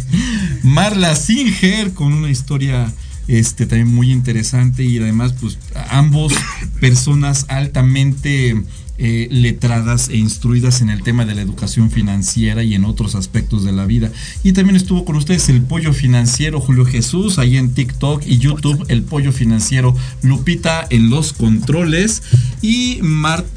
[0.63, 2.91] Marla Singer con una historia
[3.29, 5.59] este también muy interesante y además pues
[5.91, 6.33] ambos
[6.81, 8.63] personas altamente
[9.03, 13.65] eh, letradas e instruidas en el tema de la educación financiera y en otros aspectos
[13.65, 14.13] de la vida.
[14.43, 18.85] Y también estuvo con ustedes el pollo financiero Julio Jesús, ahí en TikTok y YouTube,
[18.89, 22.23] el pollo financiero Lupita en los controles
[22.61, 23.01] y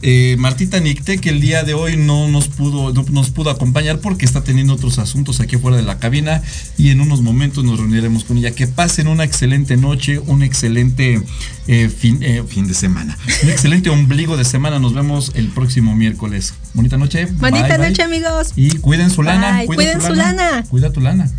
[0.02, 4.24] eh, Martita Nicte, que el día de hoy no nos pudo, nos pudo acompañar porque
[4.24, 6.41] está teniendo otros asuntos aquí fuera de la cabina
[6.78, 8.52] y en unos momentos nos reuniremos con ella.
[8.52, 11.22] Que pasen una excelente noche, un excelente
[11.68, 14.80] eh, fin, fin de semana, un excelente ombligo de semana.
[14.80, 16.53] Nos vemos el próximo miércoles.
[16.73, 17.27] Bonita noche.
[17.31, 18.53] Bonita noche, amigos.
[18.55, 19.63] Y cuiden su lana.
[19.65, 20.63] Cuiden, su lana.
[20.69, 21.29] Cuida tu lana.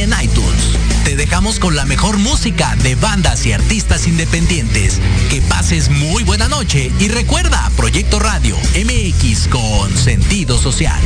[0.00, 0.76] en iTunes.
[1.04, 5.00] Te dejamos con la mejor música de bandas y artistas independientes.
[5.30, 11.00] Que pases muy buena noche y recuerda Proyecto Radio MX con sentido social.